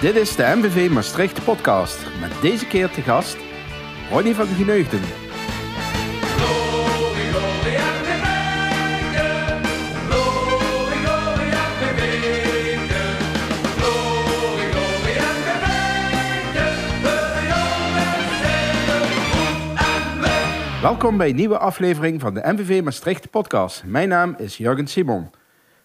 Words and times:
Dit 0.00 0.16
is 0.16 0.36
de 0.36 0.52
MVV 0.56 0.90
Maastricht 0.90 1.44
podcast. 1.44 2.06
Met 2.20 2.30
deze 2.40 2.66
keer 2.66 2.90
te 2.90 3.02
gast 3.02 3.36
Ronnie 4.10 4.34
van 4.34 4.46
Geneugden. 4.46 5.00
Welkom 20.82 21.16
bij 21.16 21.28
een 21.28 21.36
nieuwe 21.36 21.58
aflevering 21.58 22.20
van 22.20 22.34
de 22.34 22.42
MVV 22.44 22.82
Maastricht 22.82 23.30
podcast. 23.30 23.84
Mijn 23.84 24.08
naam 24.08 24.34
is 24.38 24.56
Jurgen 24.56 24.86
Simon. 24.86 25.30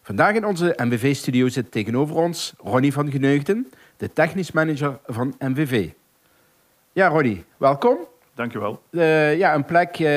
Vandaag 0.01 0.35
in 0.35 0.45
onze 0.45 0.73
MVV-studio 0.77 1.47
zit 1.47 1.71
tegenover 1.71 2.15
ons 2.15 2.53
Ronnie 2.57 2.93
van 2.93 3.11
Geneugden, 3.11 3.71
de 4.01 4.13
technisch 4.13 4.51
manager 4.51 4.99
van 5.05 5.35
MVV. 5.39 5.89
Ja, 6.91 7.07
Ronnie, 7.07 7.45
welkom. 7.57 7.97
Dankjewel. 8.35 8.81
Uh, 8.89 9.37
ja, 9.37 9.55
een 9.55 9.65
plek 9.65 9.99
uh, 9.99 10.07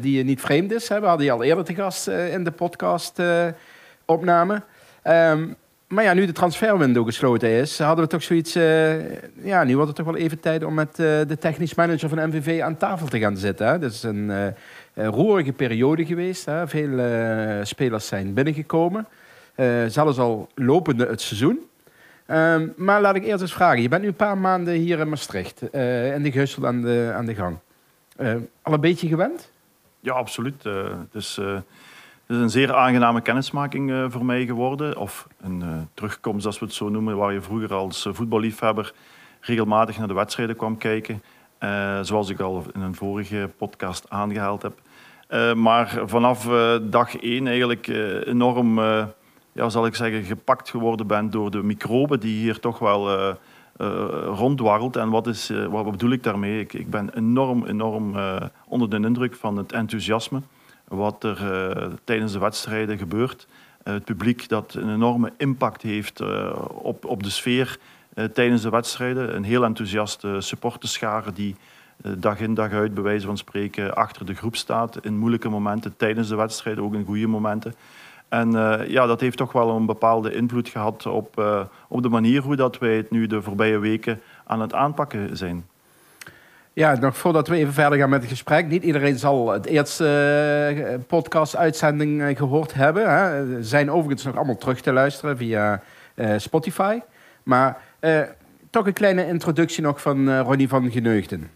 die 0.00 0.16
je 0.16 0.22
niet 0.22 0.40
vreemd 0.40 0.72
is. 0.72 0.88
Hè? 0.88 1.00
We 1.00 1.06
hadden 1.06 1.26
je 1.26 1.32
al 1.32 1.42
eerder 1.42 1.64
te 1.64 1.74
gast 1.74 2.08
uh, 2.08 2.32
in 2.32 2.44
de 2.44 2.50
podcast-opname. 2.50 4.62
Um, 5.04 5.56
maar 5.88 6.04
ja, 6.04 6.12
nu 6.12 6.26
de 6.26 6.32
transferwindow 6.32 7.06
gesloten 7.06 7.48
is, 7.48 7.78
hadden 7.78 8.04
we 8.04 8.10
toch 8.10 8.22
zoiets... 8.22 8.52
ja, 9.42 9.64
nu 9.64 9.74
wordt 9.74 9.88
het 9.88 9.96
toch 9.96 10.06
wel 10.06 10.16
even 10.16 10.40
tijd 10.40 10.64
om 10.64 10.74
met 10.74 10.96
de 10.96 11.36
technisch 11.38 11.74
manager 11.74 12.08
van 12.08 12.28
MVV 12.28 12.60
aan 12.60 12.76
tafel 12.76 13.06
te 13.06 13.18
gaan 13.18 13.36
zitten. 13.36 13.66
Hè? 13.66 13.78
Dat 13.78 13.92
is 13.92 14.02
een 14.02 14.54
roerige 14.94 15.52
periode 15.52 16.06
geweest. 16.06 16.44
Hè? 16.44 16.68
Veel 16.68 17.00
spelers 17.62 18.06
zijn 18.06 18.34
binnengekomen. 18.34 19.06
zelfs 19.86 20.18
al 20.18 20.48
lopende 20.54 21.06
het 21.06 21.20
seizoen. 21.20 21.70
Um, 22.32 22.72
maar 22.76 23.00
laat 23.00 23.14
ik 23.14 23.24
eerst 23.24 23.40
eens 23.40 23.52
vragen. 23.52 23.82
Je 23.82 23.88
bent 23.88 24.02
nu 24.02 24.08
een 24.08 24.14
paar 24.14 24.38
maanden 24.38 24.74
hier 24.74 24.98
in 24.98 25.08
Maastricht. 25.08 25.62
Uh, 25.72 26.14
in 26.14 26.22
de 26.22 26.32
Geusel 26.32 26.66
aan 26.66 26.82
de, 26.82 27.12
aan 27.14 27.26
de 27.26 27.34
gang. 27.34 27.58
Uh, 28.20 28.34
al 28.62 28.72
een 28.72 28.80
beetje 28.80 29.08
gewend? 29.08 29.52
Ja, 30.00 30.12
absoluut. 30.12 30.64
Uh, 30.64 30.84
het, 30.84 31.14
is, 31.14 31.36
het, 31.36 31.64
is, 32.26 32.36
een 32.36 32.50
zeer 32.50 32.74
aangename 32.74 33.20
kennismaking 33.20 34.06
voor 34.12 34.24
mij 34.24 34.46
geworden. 34.46 34.96
Of 34.96 35.26
een 35.40 35.88
terugkomst, 35.94 36.46
als 36.46 36.58
we 36.58 36.64
het 36.64 36.74
zo 36.74 36.88
noemen. 36.88 37.16
Waar 37.16 37.32
je 37.32 37.40
vroeger 37.40 37.74
als 37.74 38.08
voetballiefhebber 38.10 38.92
regelmatig 39.40 39.98
naar 39.98 40.08
de 40.08 40.14
wedstrijden 40.14 40.56
kwam 40.56 40.76
kijken. 40.76 41.22
zoals 42.02 42.28
ik 42.28 42.40
al 42.40 42.64
in 42.74 42.80
een 42.80 42.94
vorige 42.94 43.50
podcast 43.56 44.06
aangehaald 44.08 44.62
heb. 44.62 44.80
maar 45.56 46.00
vanaf 46.04 46.48
dag 46.82 47.16
één 47.16 47.46
eigenlijk 47.46 47.86
enorm 48.26 48.80
ja, 49.52 49.68
zal 49.68 49.86
ik 49.86 49.94
zeggen, 49.94 50.22
gepakt 50.22 50.70
geworden 50.70 51.06
ben 51.06 51.30
door 51.30 51.50
de 51.50 51.62
microben 51.62 52.20
die 52.20 52.36
hier 52.38 52.60
toch 52.60 52.78
wel 52.78 53.18
uh, 53.18 53.34
uh, 53.76 54.06
rondwarrelt. 54.26 54.96
En 54.96 55.10
wat, 55.10 55.26
is, 55.26 55.50
uh, 55.50 55.66
wat 55.66 55.90
bedoel 55.90 56.10
ik 56.10 56.22
daarmee? 56.22 56.60
Ik, 56.60 56.72
ik 56.72 56.90
ben 56.90 57.14
enorm, 57.14 57.64
enorm 57.64 58.14
onder 58.66 58.90
de 58.90 58.96
indruk 58.96 59.34
van 59.34 59.56
het 59.56 59.72
enthousiasme 59.72 60.40
wat 60.88 61.24
er 61.24 61.38
tijdens 62.04 62.32
de 62.32 62.38
wedstrijden 62.38 62.98
gebeurt. 62.98 63.46
het 63.82 64.04
publiek 64.04 64.48
dat 64.48 64.74
een 64.74 64.94
enorme 64.94 65.32
impact 65.36 65.82
heeft 65.82 66.20
op, 66.68 67.04
op 67.04 67.22
de 67.22 67.30
sfeer 67.30 67.78
tijdens 68.32 68.62
de 68.62 68.70
wedstrijden. 68.70 69.36
Een 69.36 69.44
heel 69.44 69.64
enthousiaste 69.64 70.36
supporterschare 70.40 71.32
die 71.32 71.56
dag 72.18 72.40
in 72.40 72.54
dag 72.54 72.70
uit, 72.70 72.94
bij 72.94 73.02
wijze 73.02 73.26
van 73.26 73.36
spreken, 73.36 73.94
achter 73.94 74.26
de 74.26 74.34
groep 74.34 74.56
staat. 74.56 75.04
In 75.04 75.18
moeilijke 75.18 75.48
momenten, 75.48 75.96
tijdens 75.96 76.28
de 76.28 76.36
wedstrijden, 76.36 76.84
ook 76.84 76.94
in 76.94 77.04
goede 77.04 77.26
momenten. 77.26 77.74
En 78.32 78.54
uh, 78.54 78.88
ja, 78.88 79.06
dat 79.06 79.20
heeft 79.20 79.36
toch 79.36 79.52
wel 79.52 79.70
een 79.70 79.86
bepaalde 79.86 80.34
invloed 80.34 80.68
gehad 80.68 81.06
op, 81.06 81.38
uh, 81.38 81.60
op 81.88 82.02
de 82.02 82.08
manier 82.08 82.42
hoe 82.42 82.56
dat 82.56 82.78
wij 82.78 82.96
het 82.96 83.10
nu 83.10 83.26
de 83.26 83.42
voorbije 83.42 83.78
weken 83.78 84.20
aan 84.44 84.60
het 84.60 84.74
aanpakken 84.74 85.36
zijn. 85.36 85.66
Ja, 86.72 86.94
nog 86.94 87.16
voordat 87.16 87.48
we 87.48 87.56
even 87.56 87.72
verder 87.72 87.98
gaan 87.98 88.10
met 88.10 88.20
het 88.20 88.30
gesprek. 88.30 88.66
Niet 88.66 88.82
iedereen 88.82 89.18
zal 89.18 89.50
het 89.50 89.66
eerste 89.66 90.06
uh, 90.76 90.98
podcast-uitzending 91.06 92.38
gehoord 92.38 92.74
hebben. 92.74 93.10
Hè. 93.10 93.62
Zijn 93.62 93.90
overigens 93.90 94.24
nog 94.24 94.36
allemaal 94.36 94.58
terug 94.58 94.80
te 94.80 94.92
luisteren 94.92 95.36
via 95.36 95.82
Spotify. 96.36 96.98
Maar 97.42 97.80
toch 98.70 98.86
een 98.86 98.92
kleine 98.92 99.26
introductie 99.26 99.82
nog 99.82 100.00
van 100.00 100.38
Ronnie 100.38 100.68
van 100.68 100.90
Geneugden. 100.90 101.50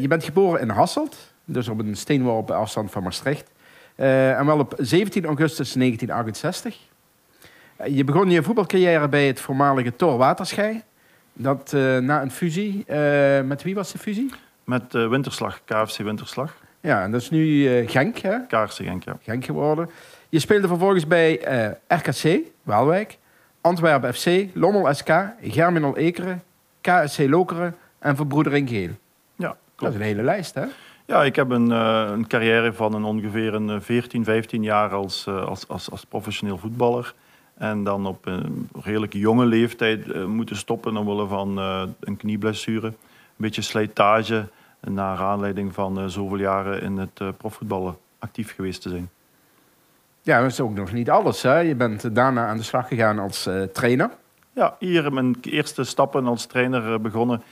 je 0.00 0.04
bent 0.08 0.24
geboren 0.24 0.60
in 0.60 0.68
Hasselt, 0.68 1.34
dus 1.44 1.68
op 1.68 1.78
een 1.78 1.96
steenworp 1.96 2.50
afstand 2.50 2.90
van 2.90 3.02
Maastricht. 3.02 3.54
Uh, 3.96 4.38
en 4.38 4.46
wel 4.46 4.58
op 4.58 4.74
17 4.78 5.24
augustus 5.24 5.72
1968. 5.72 6.78
Uh, 7.80 7.96
je 7.96 8.04
begon 8.04 8.30
je 8.30 8.42
voetbalcarrière 8.42 9.08
bij 9.08 9.26
het 9.26 9.40
voormalige 9.40 9.96
Tor 9.96 10.16
Waterschei. 10.16 10.82
Dat 11.32 11.72
uh, 11.74 11.98
na 11.98 12.22
een 12.22 12.30
fusie. 12.30 12.84
met 13.44 13.62
wie 13.62 13.74
was 13.74 13.92
de 13.92 13.98
fusie? 13.98 14.32
Met 14.64 14.92
Winterslag, 14.92 15.60
KFC 15.64 15.96
Winterslag. 15.96 16.56
Ja, 16.80 17.02
en 17.02 17.10
dat 17.10 17.20
is 17.20 17.30
nu 17.30 17.66
Genk, 17.86 18.18
hè? 18.18 18.46
KFC 18.46 18.74
Genk, 18.74 19.04
ja. 19.04 19.18
Genk 19.22 19.44
geworden. 19.44 19.90
Je 20.28 20.38
speelde 20.38 20.68
vervolgens 20.68 21.06
bij 21.06 21.40
RKC, 21.88 22.38
Waalwijk, 22.62 23.18
Antwerpen 23.60 24.14
FC, 24.14 24.46
Lommel 24.54 24.94
SK, 24.94 25.10
Germinal 25.42 25.96
Ekeren, 25.96 26.42
KSC 26.80 27.18
Lokeren 27.18 27.76
en 27.98 28.16
Verbroedering 28.16 28.68
Geel. 28.68 28.90
Ja, 29.36 29.48
klopt. 29.48 29.58
Dat 29.76 29.88
is 29.92 29.98
een 29.98 30.02
hele 30.02 30.22
lijst, 30.22 30.54
hè? 30.54 30.64
Ja, 31.06 31.24
ik 31.24 31.36
heb 31.36 31.50
een, 31.50 31.70
uh, 31.70 32.08
een 32.12 32.26
carrière 32.26 32.72
van 32.72 32.94
een 32.94 33.04
ongeveer 33.04 33.54
een 33.54 33.82
14, 33.82 34.24
15 34.24 34.62
jaar 34.62 34.90
als, 34.90 35.26
uh, 35.28 35.44
als, 35.44 35.68
als, 35.68 35.90
als, 35.90 36.04
professioneel 36.04 36.58
voetballer. 36.58 37.14
En 37.54 37.84
dan 37.84 38.06
op 38.06 38.26
een 38.26 38.68
redelijk 38.82 39.12
jonge 39.12 39.44
leeftijd 39.44 40.06
uh, 40.06 40.24
moeten 40.24 40.56
stoppen 40.56 40.96
omwille 40.96 41.26
van 41.26 41.58
een 42.00 42.16
knieblessure. 42.16 42.86
Een 42.86 42.94
beetje 43.36 43.62
slijtage 43.62 44.48
naar 44.80 45.18
aanleiding 45.18 45.74
van 45.74 46.10
zoveel 46.10 46.38
jaren 46.38 46.82
in 46.82 46.96
het 46.96 47.36
profvoetballen 47.36 47.96
actief 48.18 48.54
geweest 48.54 48.82
te 48.82 48.88
zijn. 48.88 49.10
Ja, 50.22 50.40
dat 50.40 50.50
is 50.50 50.60
ook 50.60 50.74
nog 50.74 50.92
niet 50.92 51.10
alles. 51.10 51.42
Hè? 51.42 51.58
Je 51.58 51.74
bent 51.74 52.14
daarna 52.14 52.46
aan 52.46 52.56
de 52.56 52.62
slag 52.62 52.88
gegaan 52.88 53.18
als 53.18 53.48
trainer. 53.72 54.10
Ja, 54.52 54.76
hier 54.78 55.12
mijn 55.12 55.36
eerste 55.40 55.84
stappen 55.84 56.26
als 56.26 56.46
trainer 56.46 57.00
begonnen. 57.00 57.42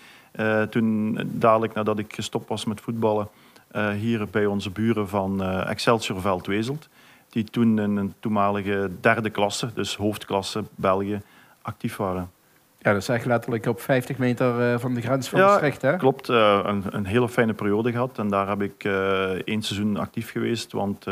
toen 0.70 1.18
dadelijk 1.24 1.74
nadat 1.74 1.98
ik 1.98 2.14
gestopt 2.14 2.48
was 2.48 2.64
met 2.64 2.80
voetballen 2.80 3.28
hier 3.80 4.28
bij 4.30 4.46
onze 4.46 4.70
buren 4.70 5.08
van 5.08 5.42
uh, 5.42 5.70
Excelsior 5.70 6.20
Veldwezelt. 6.20 6.88
Die 7.28 7.44
toen 7.44 7.78
in 7.78 7.96
een 7.96 8.14
toenmalige 8.20 8.90
derde 9.00 9.30
klasse, 9.30 9.70
dus 9.74 9.96
hoofdklasse 9.96 10.64
België, 10.74 11.20
actief 11.62 11.96
waren. 11.96 12.30
Ja, 12.78 12.92
dat 12.92 13.02
is 13.02 13.08
echt 13.08 13.24
letterlijk 13.24 13.66
op 13.66 13.80
50 13.80 14.18
meter 14.18 14.72
uh, 14.72 14.78
van 14.78 14.94
de 14.94 15.00
grens 15.00 15.28
van 15.28 15.40
ja, 15.40 15.46
Maastricht, 15.46 15.82
hè? 15.82 15.96
klopt. 15.96 16.28
Een, 16.28 16.84
een, 16.90 17.06
hele 17.06 17.28
fijne 17.28 17.52
periode 17.52 17.92
gehad. 17.92 18.18
En 18.18 18.28
daar 18.28 18.48
heb 18.48 18.62
ik 18.62 18.84
één 19.44 19.62
seizoen 19.62 19.96
actief 19.96 20.30
geweest. 20.30 20.72
Want, 20.72 21.06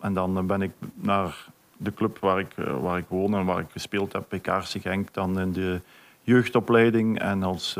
en 0.00 0.14
dan 0.14 0.46
ben 0.46 0.62
ik 0.62 0.72
naar 0.94 1.46
de 1.76 1.94
club 1.94 2.18
waar 2.18 2.38
ik, 2.38 2.54
waar 2.80 2.98
ik 2.98 3.04
woon 3.08 3.34
en 3.34 3.44
waar 3.44 3.58
ik 3.58 3.70
gespeeld 3.70 4.12
heb, 4.12 4.24
bij 4.28 4.38
Kaarsen 4.38 4.80
Genk, 4.80 5.14
dan 5.14 5.40
in 5.40 5.52
de 5.52 5.80
jeugdopleiding 6.22 7.18
en 7.18 7.42
als 7.42 7.78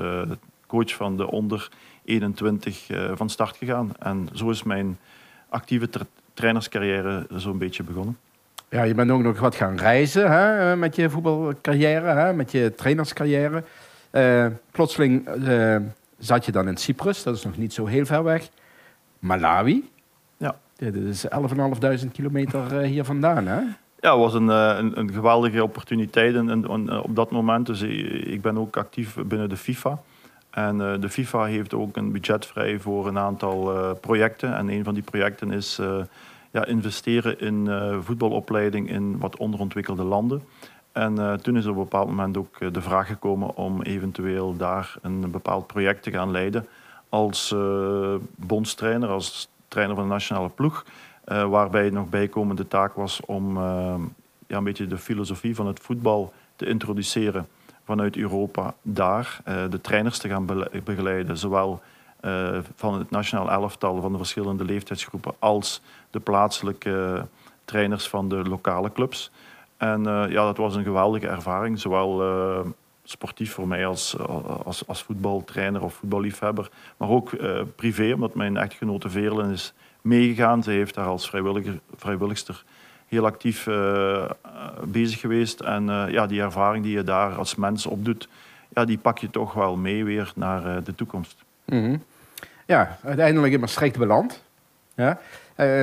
coach 0.66 0.94
van 0.94 1.16
de 1.16 1.30
onder 1.30 1.68
21 2.04 2.90
uh, 2.90 3.10
van 3.14 3.30
start 3.30 3.56
gegaan. 3.56 3.92
En 3.98 4.28
zo 4.32 4.50
is 4.50 4.62
mijn 4.62 4.98
actieve 5.48 5.88
tra 5.88 6.04
trainerscarrière 6.34 7.26
zo'n 7.30 7.58
beetje 7.58 7.82
begonnen. 7.82 8.18
Ja, 8.68 8.82
je 8.82 8.94
bent 8.94 9.10
ook 9.10 9.22
nog 9.22 9.40
wat 9.40 9.54
gaan 9.54 9.76
reizen 9.76 10.30
hè, 10.30 10.76
met 10.76 10.96
je 10.96 11.10
voetbalcarrière, 11.10 12.06
hè, 12.06 12.32
met 12.32 12.52
je 12.52 12.74
trainerscarrière. 12.74 13.64
Uh, 14.12 14.46
plotseling 14.70 15.28
uh, 15.36 15.76
zat 16.18 16.44
je 16.44 16.52
dan 16.52 16.68
in 16.68 16.76
Cyprus, 16.76 17.22
dat 17.22 17.36
is 17.36 17.44
nog 17.44 17.56
niet 17.56 17.72
zo 17.72 17.86
heel 17.86 18.04
ver 18.04 18.24
weg. 18.24 18.48
Malawi. 19.18 19.90
Ja. 20.36 20.56
Dit 20.76 20.94
is 20.94 21.26
11.500 22.04 22.10
kilometer 22.12 22.80
hier 22.80 23.04
vandaan, 23.04 23.46
hè? 23.46 23.60
Ja, 24.00 24.10
het 24.10 24.18
was 24.20 24.34
een, 24.34 24.48
een, 24.48 24.98
een 24.98 25.12
geweldige 25.12 25.62
opportuniteit 25.62 26.34
en, 26.34 26.48
en, 26.48 27.02
op 27.02 27.16
dat 27.16 27.30
moment. 27.30 27.66
Dus 27.66 27.82
ik 27.82 28.42
ben 28.42 28.58
ook 28.58 28.76
actief 28.76 29.16
binnen 29.26 29.48
de 29.48 29.56
FIFA. 29.56 29.98
En 30.50 30.76
uh, 30.76 30.94
de 31.00 31.08
FIFA 31.08 31.44
heeft 31.44 31.74
ook 31.74 31.96
een 31.96 32.12
budget 32.12 32.46
vrij 32.46 32.78
voor 32.78 33.06
een 33.06 33.18
aantal 33.18 33.74
uh, 33.74 33.90
projecten. 34.00 34.56
En 34.56 34.68
een 34.68 34.84
van 34.84 34.94
die 34.94 35.02
projecten 35.02 35.50
is 35.50 35.78
uh, 35.80 36.02
ja, 36.50 36.64
investeren 36.64 37.40
in 37.40 37.68
voetbalopleiding 38.02 38.90
in 38.90 39.18
wat 39.18 39.36
onderontwikkelde 39.36 40.04
landen. 40.04 40.42
En 40.92 41.40
toen 41.42 41.56
is 41.56 41.66
op 41.66 41.76
een 41.76 41.82
bepaald 41.82 42.08
moment 42.08 42.36
ook 42.36 42.72
de 42.72 42.80
vraag 42.80 43.06
gekomen 43.06 43.56
om 43.56 43.82
eventueel 43.82 44.56
daar 44.56 44.96
een 45.02 45.30
bepaald 45.30 45.66
project 45.66 46.02
te 46.02 46.10
gaan 46.10 46.30
leiden 46.30 46.66
als 47.08 47.54
bondstrainer, 48.36 49.08
als 49.08 49.48
trainer 49.68 49.94
van 49.96 50.04
de 50.04 50.10
nationale 50.10 50.48
ploeg. 50.48 50.84
waarbij 51.24 51.90
nog 51.90 52.08
bijkomende 52.08 52.68
taak 52.68 52.94
was 52.94 53.20
om 53.26 53.58
ja, 54.46 54.56
een 54.56 54.64
beetje 54.64 54.86
de 54.86 54.98
filosofie 54.98 55.54
van 55.54 55.66
het 55.66 55.80
voetbal 55.80 56.32
te 56.56 56.66
introduceren 56.66 57.48
vanuit 57.90 58.16
Europa 58.16 58.74
daar 58.82 59.40
uh, 59.48 59.54
de 59.70 59.80
trainers 59.80 60.18
te 60.18 60.28
gaan 60.28 60.46
begeleiden. 60.84 61.36
Zowel 61.36 61.82
uh, 62.24 62.58
van 62.74 62.98
het 62.98 63.10
nationaal 63.10 63.50
elftal 63.50 64.00
van 64.00 64.12
de 64.12 64.18
verschillende 64.18 64.64
leeftijdsgroepen 64.64 65.34
als 65.38 65.82
de 66.10 66.20
plaatselijke 66.20 67.26
trainers 67.64 68.08
van 68.08 68.28
de 68.28 68.36
lokale 68.36 68.92
clubs. 68.92 69.30
En 69.76 70.00
uh, 70.00 70.24
ja, 70.28 70.44
dat 70.44 70.56
was 70.56 70.74
een 70.74 70.84
geweldige 70.84 71.28
ervaring. 71.28 71.78
Zowel 71.78 72.22
sportief 73.04 73.52
voor 73.52 73.68
mij 73.68 73.86
als, 73.86 74.18
als, 74.64 74.86
als 74.86 75.02
voetbaltrainer 75.02 75.82
of 75.82 75.94
voetballiefhebber, 75.94 76.70
maar 76.96 77.08
ook 77.08 77.30
privé, 77.76 78.12
omdat 78.14 78.34
mijn 78.34 78.56
echtgenote 78.56 79.08
Veerlen 79.10 79.50
is 79.50 79.72
meegegaan. 80.00 80.62
Ze 80.62 80.70
heeft 80.70 80.94
daar 80.94 81.06
als 81.06 81.28
vrijwilliger, 81.28 81.80
vrijwilligster 81.96 82.64
heel 83.10 83.26
actief 83.26 83.66
uh, 83.66 84.30
bezig 84.84 85.20
geweest. 85.20 85.60
En 85.60 85.88
uh, 85.88 86.04
ja, 86.08 86.26
die 86.26 86.40
ervaring 86.40 86.84
die 86.84 86.96
je 86.96 87.04
daar 87.04 87.34
als 87.34 87.54
mens 87.54 87.86
opdoet, 87.86 88.28
ja, 88.74 88.84
die 88.84 88.98
pak 88.98 89.18
je 89.18 89.30
toch 89.30 89.52
wel 89.52 89.76
mee 89.76 90.04
weer 90.04 90.32
naar 90.34 90.82
de 90.84 90.94
toekomst. 90.94 91.36
-hmm. 91.64 92.02
Ja, 92.66 92.98
uiteindelijk 93.04 93.52
in 93.52 93.60
Maastricht 93.60 93.98
beland. 93.98 94.42
Ja, 94.94 95.18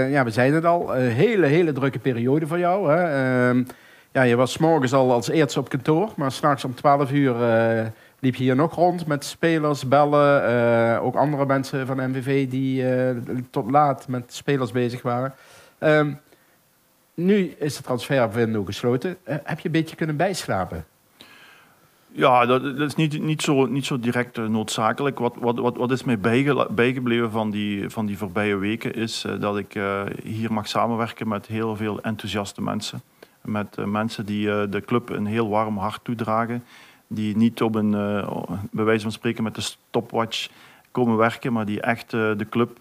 ja 0.10 0.24
we 0.24 0.30
zeiden 0.30 0.56
het 0.56 0.66
al, 0.66 0.96
een 0.96 1.12
hele, 1.12 1.46
hele 1.46 1.72
drukke 1.72 2.00
periode 2.00 2.48
voor 2.48 2.60
jou. 2.60 2.92
Hè? 2.92 3.04
Ehm, 3.04 3.64
ja, 4.12 4.22
je 4.22 4.36
was 4.36 4.58
morgens 4.58 4.94
al 4.94 5.12
als 5.12 5.30
eerste 5.30 5.60
op 5.60 5.70
kantoor, 5.70 6.12
maar 6.16 6.32
straks 6.32 6.64
om 6.64 6.76
12 6.76 7.12
uur 7.12 7.36
liep 8.20 8.36
je 8.36 8.44
hier 8.44 8.56
nog 8.56 8.76
rond 8.76 9.08
met 9.08 9.26
spelers, 9.26 9.88
bellen. 9.88 11.02
ook 11.02 11.16
andere 11.16 11.46
mensen 11.46 11.86
van 11.86 12.10
MVV 12.10 12.50
die 12.50 12.86
tot 13.50 13.72
laat 13.72 14.08
met 14.08 14.34
spelers 14.34 14.72
bezig 14.72 15.02
waren. 15.02 15.34
Nu 17.22 17.56
is 17.60 17.78
de 17.78 17.84
transferwindow 17.84 18.66
gesloten. 18.66 19.10
Uh, 19.10 19.36
heb 19.44 19.60
je 19.60 19.66
een 19.66 19.72
beetje 19.72 19.96
kunnen 19.96 20.18
bijslapen? 20.18 20.86
Ja, 22.12 22.46
dat, 22.46 22.64
is 22.64 22.96
niet, 22.96 23.22
niet, 23.22 23.42
zo, 23.42 23.66
niet 23.66 23.86
zo 23.86 24.00
direct 24.00 24.38
uh, 24.38 24.48
noodzakelijk. 24.48 25.20
Wat, 25.20 25.36
wat, 25.40 25.58
wat, 25.60 25.78
wat 25.78 25.92
is 25.92 26.04
mij 26.04 26.20
bijge, 26.20 26.68
bijgebleven 26.72 27.32
van 27.32 27.50
die, 27.50 27.90
van 27.90 28.06
die 28.06 28.18
voorbije 28.18 28.56
weken 28.56 28.94
is 28.94 29.26
uh, 29.26 29.40
dat 29.40 29.58
ik 29.58 29.80
hier 30.24 30.54
mag 30.54 30.68
samenwerken 30.68 31.28
met 31.28 31.48
heel 31.48 31.76
veel 31.76 32.02
enthousiaste 32.02 32.62
mensen. 32.62 33.02
Met 33.42 33.86
mensen 33.86 34.26
die 34.26 34.70
de 34.70 34.82
club 34.86 35.10
een 35.10 35.26
heel 35.26 35.50
warm 35.50 35.78
hart 35.78 36.04
toedragen. 36.04 36.64
Die 37.08 37.38
niet 37.38 37.62
op 37.62 37.76
een, 37.76 37.92
bij 38.72 38.84
wijze 38.86 39.02
van 39.02 39.12
spreken 39.12 39.44
met 39.44 39.56
de 39.56 39.62
stopwatch 39.62 40.50
komen 40.92 41.18
werken, 41.18 41.54
maar 41.54 41.66
die 41.66 41.82
echt 41.82 42.12
de 42.12 42.46
club 42.50 42.80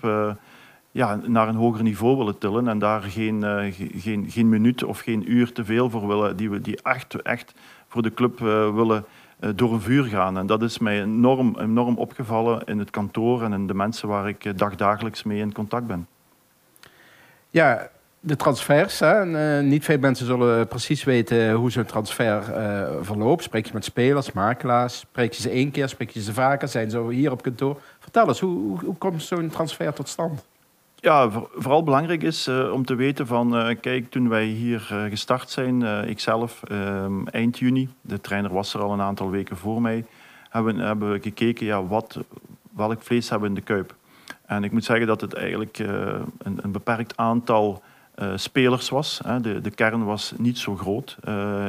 ja, 0.96 1.20
naar 1.26 1.48
een 1.48 1.54
hoger 1.54 1.82
niveau 1.82 2.16
willen 2.16 2.38
tillen 2.38 2.68
en 2.68 2.78
daar 2.78 3.02
geen, 3.02 3.42
uh, 3.42 3.74
geen, 3.96 4.26
geen 4.28 4.48
minuut 4.48 4.84
of 4.84 5.00
geen 5.00 5.32
uur 5.32 5.52
te 5.52 5.64
veel 5.64 5.90
voor 5.90 6.06
willen, 6.06 6.36
die, 6.36 6.50
we, 6.50 6.60
die 6.60 6.82
echt, 6.82 7.22
echt 7.22 7.54
voor 7.88 8.02
de 8.02 8.14
club 8.14 8.40
uh, 8.40 8.74
willen 8.74 9.04
uh, 9.40 9.50
door 9.54 9.72
een 9.72 9.80
vuur 9.80 10.04
gaan. 10.04 10.38
En 10.38 10.46
dat 10.46 10.62
is 10.62 10.78
mij 10.78 11.02
enorm, 11.02 11.56
enorm 11.58 11.96
opgevallen 11.96 12.64
in 12.64 12.78
het 12.78 12.90
kantoor 12.90 13.42
en 13.42 13.52
in 13.52 13.66
de 13.66 13.74
mensen 13.74 14.08
waar 14.08 14.28
ik 14.28 14.58
dagdagelijks 14.58 15.22
mee 15.22 15.38
in 15.38 15.52
contact 15.52 15.86
ben. 15.86 16.06
Ja, 17.50 17.88
de 18.20 18.36
transfers. 18.36 18.98
Hè? 18.98 19.24
niet 19.62 19.84
veel 19.84 19.98
mensen 19.98 20.26
zullen 20.26 20.68
precies 20.68 21.04
weten 21.04 21.52
hoe 21.52 21.70
zo'n 21.70 21.84
transfer 21.84 22.42
verloopt. 23.02 23.42
Spreek 23.42 23.66
je 23.66 23.72
met 23.74 23.84
spelers, 23.84 24.32
makelaars? 24.32 24.98
Spreek 24.98 25.32
je 25.32 25.42
ze 25.42 25.50
één 25.50 25.70
keer, 25.70 25.88
spreek 25.88 26.10
je 26.10 26.22
ze 26.22 26.32
vaker? 26.32 26.68
Zijn 26.68 26.90
ze 26.90 27.06
hier 27.10 27.30
op 27.30 27.42
kantoor? 27.42 27.80
Vertel 27.98 28.28
eens, 28.28 28.40
hoe, 28.40 28.58
hoe, 28.58 28.78
hoe 28.84 28.96
komt 28.96 29.22
zo'n 29.22 29.48
transfer 29.48 29.92
tot 29.92 30.08
stand? 30.08 30.44
Ja, 31.06 31.30
vooral 31.54 31.82
belangrijk 31.82 32.22
is 32.22 32.48
uh, 32.48 32.72
om 32.72 32.84
te 32.84 32.94
weten 32.94 33.26
van, 33.26 33.56
uh, 33.56 33.76
kijk, 33.80 34.10
toen 34.10 34.28
wij 34.28 34.44
hier 34.44 34.88
uh, 34.92 35.02
gestart 35.02 35.50
zijn, 35.50 35.82
ikzelf, 36.08 36.62
ehm, 36.62 37.26
eind 37.26 37.58
juni, 37.58 37.88
de 38.00 38.20
trainer 38.20 38.52
was 38.52 38.74
er 38.74 38.82
al 38.82 38.92
een 38.92 39.00
aantal 39.00 39.30
weken 39.30 39.56
voor 39.56 39.82
mij, 39.82 40.04
hebben, 40.48 40.78
hebben 40.78 41.12
we 41.12 41.20
gekeken, 41.20 41.66
ja, 41.66 41.84
wat, 41.84 42.18
welk 42.72 43.02
vlees 43.02 43.28
hebben 43.28 43.48
we 43.48 43.54
in 43.54 43.60
de 43.64 43.72
kuip. 43.72 43.94
En 44.46 44.64
ik 44.64 44.72
moet 44.72 44.84
zeggen 44.84 45.06
dat 45.06 45.20
het 45.20 45.34
eigenlijk 45.34 45.78
een, 45.78 46.58
een, 46.62 46.72
beperkt 46.72 47.16
aantal 47.16 47.82
spelers 48.34 48.88
was. 48.88 49.20
Hè. 49.24 49.40
De, 49.40 49.60
de 49.60 49.70
kern 49.70 50.04
was 50.04 50.32
niet 50.36 50.58
zo 50.58 50.76
groot. 50.76 51.16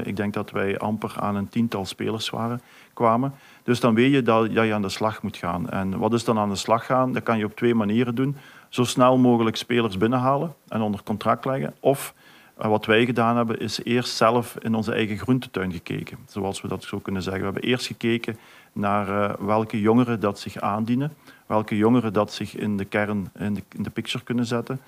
ik 0.03 0.15
denk 0.15 0.33
dat 0.33 0.51
wij 0.51 0.77
amper 0.77 1.13
aan 1.19 1.35
een 1.35 1.49
tiental 1.49 1.85
spelers 1.85 2.29
waren, 2.29 2.61
kwamen. 2.93 3.33
Dus 3.63 3.79
dan 3.79 3.95
weet 3.95 4.11
je 4.11 4.21
dat, 4.21 4.53
dat 4.53 4.65
je 4.65 4.73
aan 4.73 4.81
de 4.81 4.89
slag 4.89 5.21
moet 5.21 5.37
gaan. 5.37 5.69
En 5.69 5.97
wat 5.97 6.13
is 6.13 6.23
dan 6.23 6.37
aan 6.37 6.49
de 6.49 6.55
slag 6.55 6.85
gaan? 6.85 7.13
Dat 7.13 7.23
kan 7.23 7.37
je 7.37 7.45
op 7.45 7.55
twee 7.55 7.75
manieren 7.75 8.15
doen 8.15 8.35
zo 8.69 8.83
snel 8.83 9.17
mogelijk 9.17 9.55
spelers 9.55 9.97
binnenhalen 9.97 10.55
en 10.67 10.81
onder 10.81 11.03
contract 11.03 11.45
leggen. 11.45 11.75
Of 11.79 12.13
uh, 12.59 12.67
wat 12.67 12.85
wij 12.85 13.05
gedaan 13.05 13.35
hebben, 13.35 13.59
is 13.59 13.83
eerst 13.83 14.15
zelf 14.15 14.55
in 14.59 14.75
onze 14.75 14.93
eigen 14.93 15.17
groentetuin 15.17 15.71
gekeken. 15.71 16.17
Zoals 16.25 16.61
we 16.61 16.67
dat 16.67 16.83
zo 16.83 16.99
kunnen 16.99 17.21
zeggen. 17.21 17.41
We 17.41 17.51
hebben 17.51 17.69
eerst 17.69 17.87
gekeken 17.87 18.37
naar 18.73 19.07
uh, 19.09 19.33
welke 19.39 19.81
jongeren 19.81 20.19
dat 20.19 20.39
zich 20.39 20.59
aandienen. 20.59 21.13
Welke 21.45 21.77
jongeren 21.77 22.13
dat 22.13 22.33
zich 22.33 22.55
in 22.55 22.77
de 22.77 22.85
kern, 22.85 23.31
in 23.39 23.53
de, 23.53 23.63
in 23.75 23.83
de 23.83 23.89
picture 23.89 24.23
kunnen 24.23 24.45
zetten. 24.45 24.79